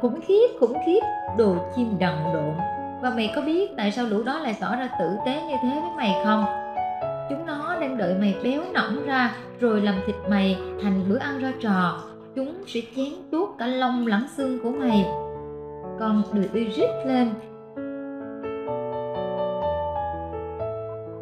Khủng 0.00 0.20
khiếp 0.28 0.46
khủng 0.60 0.78
khiếp, 0.86 1.00
đồ 1.38 1.56
chim 1.76 1.88
đần 1.98 2.14
độn. 2.34 2.54
Và 3.02 3.10
mày 3.10 3.32
có 3.36 3.42
biết 3.42 3.70
tại 3.76 3.92
sao 3.92 4.06
lũ 4.06 4.22
đó 4.22 4.38
lại 4.38 4.56
tỏ 4.60 4.76
ra 4.76 4.88
tử 4.98 5.16
tế 5.26 5.42
như 5.48 5.54
thế 5.62 5.80
với 5.80 5.90
mày 5.96 6.24
không? 6.24 6.44
Chúng 7.30 7.46
nó 7.46 7.76
đang 7.80 7.98
đợi 7.98 8.14
mày 8.20 8.34
béo 8.42 8.62
nõn 8.72 9.06
ra, 9.06 9.36
rồi 9.60 9.80
làm 9.80 9.94
thịt 10.06 10.16
mày 10.28 10.58
thành 10.82 11.04
bữa 11.08 11.18
ăn 11.18 11.38
ra 11.38 11.52
trò. 11.60 12.02
Chúng 12.36 12.54
sẽ 12.66 12.80
chén 12.96 13.12
tuốt 13.30 13.48
cả 13.58 13.66
lông 13.66 14.06
lẫn 14.06 14.22
xương 14.36 14.58
của 14.62 14.70
mày. 14.70 15.06
Con 16.00 16.22
đười 16.32 16.48
uy 16.54 16.64
rít 16.64 16.90
lên. 17.06 17.28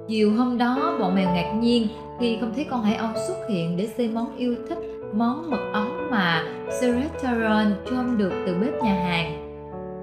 Chiều 0.09 0.33
hôm 0.37 0.59
đó, 0.59 0.97
bọn 1.01 1.15
mèo 1.15 1.35
ngạc 1.35 1.53
nhiên 1.61 1.89
khi 2.21 2.39
không 2.41 2.53
thấy 2.55 2.67
con 2.71 2.83
hải 2.83 2.95
âu 2.95 3.09
xuất 3.27 3.37
hiện 3.49 3.77
để 3.77 3.87
xây 3.97 4.09
món 4.09 4.37
yêu 4.37 4.57
thích, 4.69 4.79
món 5.13 5.51
mật 5.51 5.71
ống 5.73 6.11
mà 6.11 6.45
Sereteron 6.81 7.75
trôm 7.91 8.19
được 8.19 8.33
từ 8.47 8.55
bếp 8.61 8.83
nhà 8.83 8.95
hàng. 8.95 9.43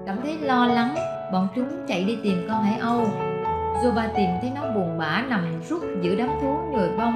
Cảm 0.06 0.16
thấy 0.22 0.38
lo 0.38 0.66
lắng, 0.66 0.94
bọn 1.32 1.48
chúng 1.56 1.68
chạy 1.88 2.04
đi 2.04 2.18
tìm 2.22 2.46
con 2.48 2.62
hải 2.62 2.78
âu. 2.78 3.06
Zoba 3.82 4.08
tìm 4.16 4.30
thấy 4.40 4.52
nó 4.54 4.62
buồn 4.74 4.98
bã 4.98 5.24
nằm 5.28 5.62
rút 5.68 5.82
giữa 6.02 6.14
đám 6.14 6.28
thú 6.40 6.56
nhồi 6.72 6.88
bông. 6.98 7.14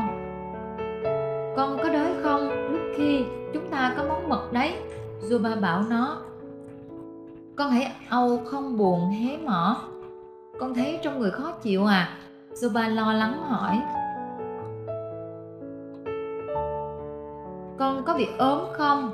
Con 1.56 1.78
có 1.82 1.88
đói 1.88 2.08
không? 2.22 2.48
Lúc 2.72 2.80
khi 2.96 3.24
chúng 3.54 3.70
ta 3.70 3.94
có 3.96 4.04
món 4.08 4.28
mật 4.28 4.52
đấy, 4.52 4.74
Zoba 5.28 5.60
bảo 5.60 5.84
nó. 5.90 6.16
Con 7.56 7.70
hải 7.70 7.92
âu 8.08 8.40
không 8.44 8.76
buồn 8.76 9.10
hé 9.10 9.36
mỏ. 9.36 9.76
Con 10.58 10.74
thấy 10.74 10.98
trong 11.02 11.20
người 11.20 11.30
khó 11.30 11.52
chịu 11.62 11.86
à? 11.86 12.18
Zuba 12.60 12.94
lo 12.94 13.12
lắng 13.12 13.42
hỏi. 13.42 13.80
Con 17.78 18.02
có 18.06 18.14
bị 18.18 18.28
ốm 18.38 18.58
không? 18.72 19.10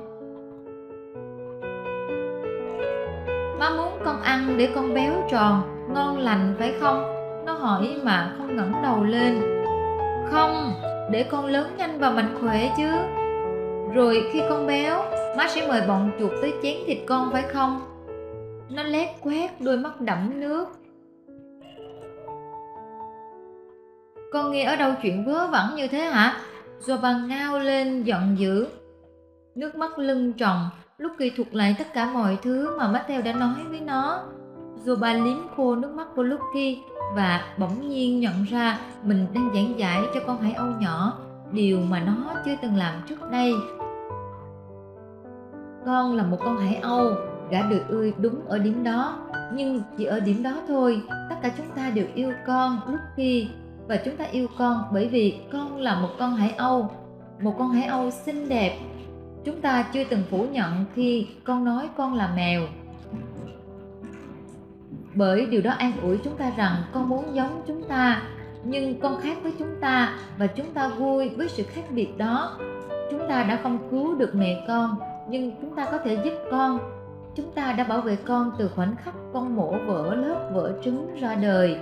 Má 3.59 3.71
muốn 3.71 3.99
con 4.05 4.21
ăn 4.23 4.55
để 4.59 4.69
con 4.75 4.95
béo 4.95 5.13
tròn, 5.31 5.63
ngon 5.95 6.19
lành 6.19 6.55
phải 6.59 6.75
không? 6.81 7.03
Nó 7.47 7.53
hỏi 7.53 7.97
mà 8.03 8.35
không 8.39 8.57
ngẩng 8.57 8.73
đầu 8.83 9.05
lên. 9.05 9.41
Không, 10.31 10.73
để 11.11 11.23
con 11.23 11.47
lớn 11.47 11.71
nhanh 11.77 11.99
và 11.99 12.11
mạnh 12.11 12.37
khỏe 12.41 12.75
chứ. 12.77 12.91
Rồi 13.95 14.31
khi 14.33 14.43
con 14.49 14.67
béo, 14.67 15.03
má 15.39 15.47
sẽ 15.49 15.69
mời 15.69 15.83
bọn 15.89 16.11
chuột 16.19 16.31
tới 16.43 16.55
chén 16.63 16.77
thịt 16.87 16.99
con 17.07 17.33
phải 17.33 17.43
không? 17.43 17.81
Nó 18.71 18.83
lét 18.83 19.09
quét 19.23 19.51
đôi 19.61 19.77
mắt 19.77 20.01
đẫm 20.01 20.41
nước. 20.41 20.69
Con 24.35 24.53
nghe 24.53 24.65
ở 24.65 24.77
đâu 24.77 24.93
chuyện 25.03 25.25
vớ 25.25 25.47
vẩn 25.47 25.77
như 25.77 25.89
thế 25.89 25.99
hả? 25.99 26.37
Zoba 26.81 27.27
ngao 27.27 27.59
lên 27.59 28.03
giận 28.03 28.39
dữ. 28.39 28.67
Nước 29.55 29.77
mắt 29.77 29.99
lưng 29.99 30.33
tròng, 30.37 30.69
lúc 30.99 31.13
kỳ 31.19 31.31
thuật 31.31 31.55
lại 31.55 31.75
tất 31.79 31.85
cả 31.95 32.11
mọi 32.13 32.39
thứ 32.43 32.79
mà 32.79 32.93
Matthew 32.93 33.23
đã 33.23 33.33
nói 33.33 33.55
với 33.71 33.81
nó. 33.81 34.23
Zoba 34.85 35.25
liếm 35.25 35.39
khô 35.57 35.75
nước 35.75 35.95
mắt 35.95 36.07
của 36.17 36.23
Lucky 36.23 36.79
và 37.17 37.45
bỗng 37.59 37.89
nhiên 37.89 38.21
nhận 38.21 38.45
ra 38.51 38.79
mình 39.03 39.27
đang 39.35 39.51
giảng 39.55 39.79
giải 39.79 40.03
cho 40.15 40.21
con 40.27 40.41
hải 40.41 40.53
âu 40.53 40.67
nhỏ, 40.81 41.19
điều 41.53 41.81
mà 41.81 42.01
nó 42.01 42.35
chưa 42.45 42.55
từng 42.63 42.77
làm 42.77 42.95
trước 43.09 43.31
đây. 43.31 43.53
Con 45.87 46.17
là 46.17 46.23
một 46.23 46.39
con 46.45 46.57
hải 46.57 46.77
âu, 46.77 47.15
gã 47.51 47.63
được 47.63 47.83
ươi 47.89 48.15
đúng 48.19 48.49
ở 48.49 48.59
điểm 48.59 48.85
đó. 48.85 49.19
Nhưng 49.53 49.83
chỉ 49.99 50.05
ở 50.05 50.21
điểm 50.21 50.43
đó 50.43 50.53
thôi, 50.69 51.03
tất 51.31 51.37
cả 51.43 51.51
chúng 51.57 51.71
ta 51.77 51.91
đều 51.91 52.07
yêu 52.15 52.33
con, 52.47 52.81
Lucky 52.87 53.49
và 53.87 53.97
chúng 53.97 54.17
ta 54.17 54.25
yêu 54.25 54.49
con 54.59 54.85
bởi 54.93 55.09
vì 55.09 55.41
con 55.53 55.77
là 55.77 56.01
một 56.01 56.09
con 56.19 56.35
hải 56.35 56.51
âu, 56.57 56.91
một 57.41 57.55
con 57.59 57.71
hải 57.71 57.85
âu 57.85 58.11
xinh 58.11 58.49
đẹp. 58.49 58.79
Chúng 59.45 59.61
ta 59.61 59.85
chưa 59.93 60.05
từng 60.05 60.23
phủ 60.31 60.47
nhận 60.53 60.85
khi 60.95 61.27
con 61.45 61.65
nói 61.65 61.89
con 61.97 62.15
là 62.15 62.33
mèo. 62.37 62.63
Bởi 65.15 65.47
điều 65.47 65.63
đó 65.63 65.71
an 65.71 65.93
ủi 66.03 66.19
chúng 66.25 66.37
ta 66.37 66.53
rằng 66.57 66.83
con 66.93 67.09
muốn 67.09 67.35
giống 67.35 67.63
chúng 67.67 67.83
ta, 67.89 68.23
nhưng 68.65 69.01
con 69.01 69.21
khác 69.21 69.39
với 69.43 69.53
chúng 69.59 69.75
ta 69.81 70.19
và 70.39 70.47
chúng 70.47 70.73
ta 70.75 70.89
vui 70.89 71.29
với 71.29 71.49
sự 71.49 71.63
khác 71.63 71.85
biệt 71.91 72.19
đó. 72.19 72.59
Chúng 73.11 73.21
ta 73.29 73.43
đã 73.43 73.61
không 73.63 73.79
cứu 73.91 74.15
được 74.15 74.35
mẹ 74.35 74.65
con, 74.69 74.97
nhưng 75.29 75.53
chúng 75.61 75.77
ta 75.77 75.85
có 75.85 75.99
thể 75.99 76.19
giúp 76.25 76.35
con. 76.51 76.79
Chúng 77.37 77.53
ta 77.53 77.73
đã 77.73 77.85
bảo 77.85 78.01
vệ 78.01 78.17
con 78.17 78.51
từ 78.59 78.69
khoảnh 78.69 78.97
khắc 78.97 79.15
con 79.33 79.57
mổ 79.57 79.75
vỡ 79.87 80.15
lớp 80.15 80.51
vỡ 80.53 80.73
trứng 80.85 81.15
ra 81.21 81.35
đời 81.35 81.79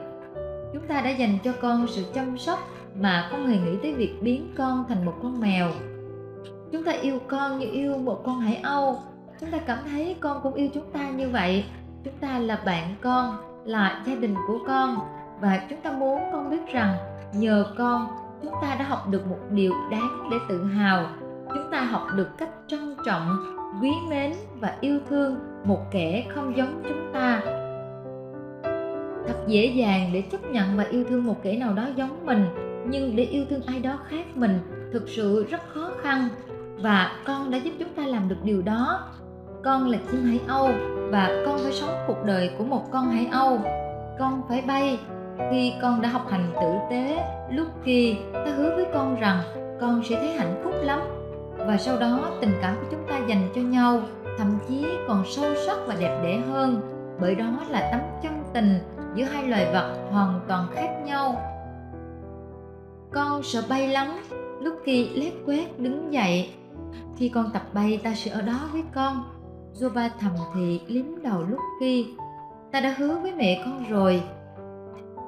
chúng 0.72 0.86
ta 0.88 1.00
đã 1.00 1.10
dành 1.10 1.38
cho 1.44 1.52
con 1.62 1.86
sự 1.88 2.04
chăm 2.14 2.38
sóc 2.38 2.58
mà 3.00 3.28
không 3.30 3.46
hề 3.46 3.58
nghĩ 3.58 3.76
tới 3.82 3.94
việc 3.94 4.14
biến 4.22 4.52
con 4.56 4.84
thành 4.88 5.04
một 5.04 5.14
con 5.22 5.40
mèo. 5.40 5.68
Chúng 6.72 6.84
ta 6.84 6.92
yêu 6.92 7.18
con 7.28 7.58
như 7.58 7.66
yêu 7.72 7.98
một 7.98 8.22
con 8.24 8.40
hải 8.40 8.56
âu. 8.56 9.00
Chúng 9.40 9.50
ta 9.50 9.58
cảm 9.58 9.78
thấy 9.90 10.16
con 10.20 10.40
cũng 10.42 10.54
yêu 10.54 10.68
chúng 10.74 10.90
ta 10.92 11.10
như 11.10 11.28
vậy. 11.28 11.64
Chúng 12.04 12.14
ta 12.20 12.38
là 12.38 12.62
bạn 12.66 12.94
con, 13.00 13.36
là 13.64 14.02
gia 14.06 14.14
đình 14.14 14.34
của 14.48 14.58
con. 14.66 14.96
Và 15.40 15.60
chúng 15.70 15.80
ta 15.80 15.92
muốn 15.92 16.20
con 16.32 16.50
biết 16.50 16.72
rằng 16.72 16.96
nhờ 17.34 17.66
con, 17.78 18.06
chúng 18.42 18.52
ta 18.62 18.76
đã 18.78 18.84
học 18.84 19.08
được 19.08 19.26
một 19.26 19.38
điều 19.50 19.72
đáng 19.90 20.28
để 20.30 20.36
tự 20.48 20.64
hào. 20.64 21.06
Chúng 21.48 21.70
ta 21.72 21.80
học 21.80 22.06
được 22.14 22.28
cách 22.38 22.50
trân 22.66 22.96
trọng, 23.06 23.36
quý 23.82 23.90
mến 24.08 24.32
và 24.60 24.76
yêu 24.80 24.98
thương 25.08 25.38
một 25.64 25.80
kẻ 25.90 26.26
không 26.34 26.56
giống 26.56 26.82
chúng 26.88 27.12
ta 27.12 27.42
thật 29.26 29.36
dễ 29.46 29.66
dàng 29.66 30.10
để 30.12 30.20
chấp 30.20 30.44
nhận 30.44 30.76
và 30.76 30.84
yêu 30.90 31.04
thương 31.08 31.24
một 31.24 31.42
kẻ 31.42 31.56
nào 31.56 31.74
đó 31.74 31.82
giống 31.96 32.26
mình, 32.26 32.44
nhưng 32.86 33.16
để 33.16 33.24
yêu 33.24 33.44
thương 33.50 33.62
ai 33.66 33.80
đó 33.80 33.98
khác 34.08 34.26
mình 34.34 34.58
thực 34.92 35.08
sự 35.08 35.46
rất 35.50 35.60
khó 35.74 35.90
khăn. 36.02 36.28
Và 36.78 37.12
con 37.24 37.50
đã 37.50 37.58
giúp 37.58 37.70
chúng 37.78 37.94
ta 37.94 38.06
làm 38.06 38.28
được 38.28 38.36
điều 38.44 38.62
đó. 38.62 39.08
Con 39.64 39.88
là 39.88 39.98
chim 40.10 40.24
hải 40.24 40.40
âu 40.46 40.68
và 41.10 41.42
con 41.46 41.58
phải 41.58 41.72
sống 41.72 42.04
cuộc 42.06 42.24
đời 42.24 42.50
của 42.58 42.64
một 42.64 42.90
con 42.90 43.10
hải 43.10 43.26
âu. 43.26 43.58
Con 44.18 44.42
phải 44.48 44.62
bay. 44.66 44.98
Khi 45.50 45.72
con 45.82 46.02
đã 46.02 46.08
học 46.08 46.26
hành 46.30 46.52
tử 46.60 46.72
tế, 46.90 47.24
lúc 47.50 47.68
kia 47.84 48.14
ta 48.32 48.50
hứa 48.56 48.76
với 48.76 48.84
con 48.94 49.20
rằng 49.20 49.38
con 49.80 50.02
sẽ 50.04 50.16
thấy 50.16 50.28
hạnh 50.28 50.60
phúc 50.64 50.74
lắm. 50.82 51.00
Và 51.56 51.76
sau 51.76 51.98
đó, 51.98 52.30
tình 52.40 52.52
cảm 52.62 52.76
của 52.76 52.86
chúng 52.90 53.06
ta 53.08 53.20
dành 53.28 53.48
cho 53.54 53.60
nhau, 53.60 54.00
thậm 54.38 54.58
chí 54.68 54.86
còn 55.08 55.24
sâu 55.26 55.54
sắc 55.66 55.76
và 55.86 55.94
đẹp 56.00 56.20
đẽ 56.24 56.40
hơn, 56.50 56.80
bởi 57.20 57.34
đó 57.34 57.60
là 57.68 57.88
tấm 57.92 58.00
chân 58.22 58.42
tình 58.54 58.78
giữa 59.14 59.24
hai 59.24 59.48
loài 59.48 59.72
vật 59.72 60.08
hoàn 60.10 60.40
toàn 60.48 60.66
khác 60.74 61.02
nhau. 61.04 61.36
Con 63.12 63.42
sợ 63.42 63.62
bay 63.68 63.88
lắm. 63.88 64.08
Lúc 64.60 64.74
kỳ 64.84 65.08
lét 65.08 65.32
quét, 65.46 65.80
đứng 65.80 66.12
dậy, 66.12 66.54
khi 67.16 67.28
con 67.28 67.50
tập 67.52 67.62
bay, 67.74 68.00
ta 68.04 68.14
sẽ 68.14 68.30
ở 68.30 68.42
đó 68.42 68.58
với 68.72 68.82
con. 68.94 69.22
Zoba 69.74 70.08
thầm 70.20 70.32
thì 70.54 70.80
liếm 70.86 71.22
đầu 71.22 71.44
Lucky 71.48 72.06
ta 72.72 72.80
đã 72.80 72.94
hứa 72.98 73.18
với 73.22 73.32
mẹ 73.34 73.62
con 73.64 73.84
rồi. 73.90 74.22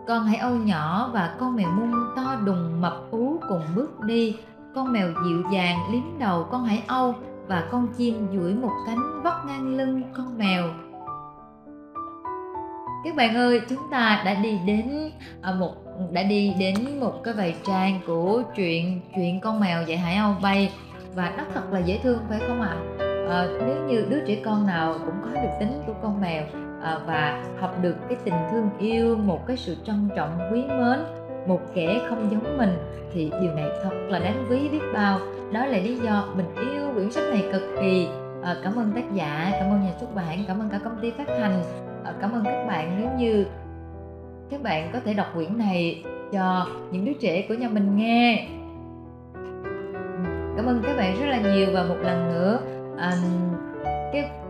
Con 0.07 0.25
hãy 0.25 0.37
âu 0.37 0.55
nhỏ 0.55 1.11
và 1.13 1.37
con 1.41 1.57
mèo 1.57 1.71
mung 1.71 1.93
to 2.17 2.37
đùng 2.45 2.81
mập 2.81 3.11
ú 3.11 3.41
cùng 3.49 3.63
bước 3.75 4.01
đi. 4.01 4.37
Con 4.75 4.93
mèo 4.93 5.09
dịu 5.25 5.43
dàng 5.53 5.79
liếm 5.93 6.19
đầu 6.19 6.47
con 6.51 6.65
hải 6.65 6.83
âu 6.87 7.15
và 7.47 7.69
con 7.71 7.89
chim 7.97 8.27
duỗi 8.33 8.55
một 8.55 8.73
cánh 8.87 9.23
vắt 9.23 9.47
ngang 9.47 9.77
lưng 9.77 10.03
con 10.17 10.39
mèo 10.39 10.65
các 13.05 13.17
bạn 13.17 13.35
ơi 13.35 13.61
chúng 13.69 13.91
ta 13.91 14.23
đã 14.25 14.35
đi 14.35 14.59
đến 14.67 15.11
à, 15.43 15.53
một 15.53 15.75
đã 16.13 16.23
đi 16.23 16.55
đến 16.59 16.75
một 17.01 17.25
cái 17.25 17.35
vài 17.35 17.55
trang 17.67 18.01
của 18.07 18.43
chuyện 18.57 19.01
chuyện 19.17 19.41
con 19.41 19.61
mèo 19.61 19.83
dạy 19.83 19.99
hải 19.99 20.17
âu 20.17 20.35
bay. 20.43 20.73
Và 21.15 21.35
nó 21.37 21.45
thật 21.55 21.73
là 21.73 21.79
dễ 21.79 21.99
thương 22.03 22.19
phải 22.29 22.41
không 22.49 22.63
ạ? 22.63 22.77
À, 23.29 23.47
nếu 23.67 23.77
như 23.89 24.07
đứa 24.11 24.27
trẻ 24.27 24.37
con 24.45 24.67
nào 24.67 24.95
cũng 25.07 25.15
có 25.23 25.41
được 25.43 25.49
tính 25.61 25.83
của 25.87 25.93
con 26.03 26.21
mèo 26.21 26.45
à, 26.83 26.99
và 27.07 27.45
học 27.61 27.83
được 27.83 27.97
cái 28.09 28.19
tình 28.25 28.35
thương 28.51 28.71
yêu 28.79 29.17
một 29.17 29.47
cái 29.47 29.57
sự 29.57 29.77
trân 29.85 30.09
trọng 30.17 30.39
quý 30.53 30.63
mến 30.63 30.99
một 31.47 31.61
kẻ 31.75 32.01
không 32.09 32.29
giống 32.31 32.59
mình 32.59 32.77
thì 33.15 33.31
điều 33.41 33.55
này 33.55 33.69
thật 33.83 33.95
là 34.09 34.19
đáng 34.19 34.47
quý 34.51 34.69
biết 34.69 34.83
bao. 34.95 35.19
Đó 35.53 35.67
là 35.67 35.79
lý 35.79 35.97
do 35.97 36.29
mình 36.37 36.47
yêu 36.55 36.91
quyển 36.95 37.13
sách 37.13 37.25
này 37.31 37.45
cực 37.53 37.63
kỳ. 37.81 38.09
À, 38.43 38.57
cảm 38.63 38.77
ơn 38.77 38.93
tác 38.95 39.15
giả 39.15 39.51
cảm 39.53 39.71
ơn 39.71 39.83
nhà 39.83 39.93
xuất 40.01 40.15
bản 40.15 40.45
cảm 40.49 40.61
ơn 40.61 40.69
cả 40.71 40.79
công 40.85 40.99
ty 41.03 41.11
phát 41.11 41.29
hành. 41.29 41.63
Ờ, 42.05 42.15
cảm 42.21 42.33
ơn 42.33 42.45
các 42.45 42.67
bạn. 42.67 42.97
Nếu 43.01 43.11
như 43.19 43.47
các 44.51 44.63
bạn 44.63 44.91
có 44.93 45.01
thể 45.05 45.15
đọc 45.15 45.27
quyển 45.35 45.59
này 45.59 46.05
cho 46.33 46.67
những 46.91 47.05
đứa 47.05 47.13
trẻ 47.13 47.45
của 47.49 47.55
nhà 47.55 47.69
mình 47.69 47.97
nghe. 47.97 48.49
Cảm 50.57 50.67
ơn 50.67 50.83
các 50.87 50.97
bạn 50.97 51.17
rất 51.21 51.27
là 51.27 51.41
nhiều 51.55 51.69
và 51.75 51.83
một 51.83 51.97
lần 52.03 52.29
nữa 52.29 52.59
um, 52.97 53.55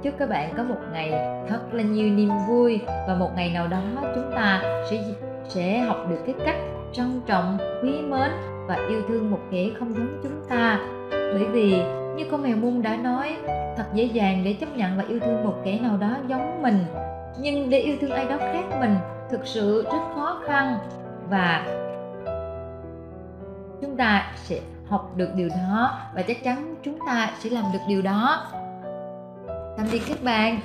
chúc 0.03 0.14
các 0.19 0.29
bạn 0.29 0.55
có 0.57 0.62
một 0.62 0.81
ngày 0.93 1.11
thật 1.49 1.61
là 1.73 1.83
nhiều 1.83 2.11
niềm 2.11 2.31
vui 2.49 2.81
và 2.87 3.17
một 3.19 3.31
ngày 3.37 3.51
nào 3.51 3.67
đó 3.67 3.83
chúng 4.14 4.31
ta 4.35 4.62
sẽ 4.90 5.05
sẽ 5.49 5.79
học 5.79 6.07
được 6.11 6.19
cái 6.27 6.35
cách 6.45 6.57
trân 6.93 7.21
trọng 7.27 7.59
quý 7.83 7.90
mến 7.90 8.31
và 8.69 8.75
yêu 8.88 9.03
thương 9.09 9.31
một 9.31 9.40
kẻ 9.51 9.71
không 9.79 9.95
giống 9.95 10.21
chúng 10.23 10.49
ta. 10.49 10.79
Bởi 11.11 11.45
vì 11.53 11.83
như 12.17 12.25
con 12.31 12.43
mèo 12.43 12.57
mung 12.57 12.83
đã 12.83 12.97
nói 12.97 13.37
thật 13.77 13.85
dễ 13.95 14.05
dàng 14.05 14.43
để 14.45 14.53
chấp 14.53 14.77
nhận 14.77 14.97
và 14.97 15.05
yêu 15.09 15.21
thương 15.21 15.45
một 15.45 15.55
kẻ 15.64 15.79
nào 15.81 15.97
đó 15.97 16.17
giống 16.29 16.62
mình 16.62 16.79
nhưng 17.38 17.70
để 17.70 17.79
yêu 17.79 17.97
thương 18.01 18.11
ai 18.11 18.27
đó 18.29 18.37
khác 18.38 18.64
mình 18.81 18.97
thực 19.31 19.47
sự 19.47 19.83
rất 19.83 20.01
khó 20.14 20.40
khăn. 20.47 20.79
Và 21.29 21.64
chúng 23.81 23.97
ta 23.97 24.33
sẽ 24.37 24.61
học 24.88 25.12
được 25.16 25.29
điều 25.35 25.49
đó 25.49 25.99
và 26.14 26.23
chắc 26.23 26.44
chắn 26.44 26.75
chúng 26.83 26.99
ta 27.07 27.31
sẽ 27.38 27.51
làm 27.51 27.64
được 27.73 27.79
điều 27.88 28.03
đó. 28.03 28.47
Tạm 29.77 29.87
biệt 29.92 30.03
các 30.09 30.23
bạn. 30.23 30.61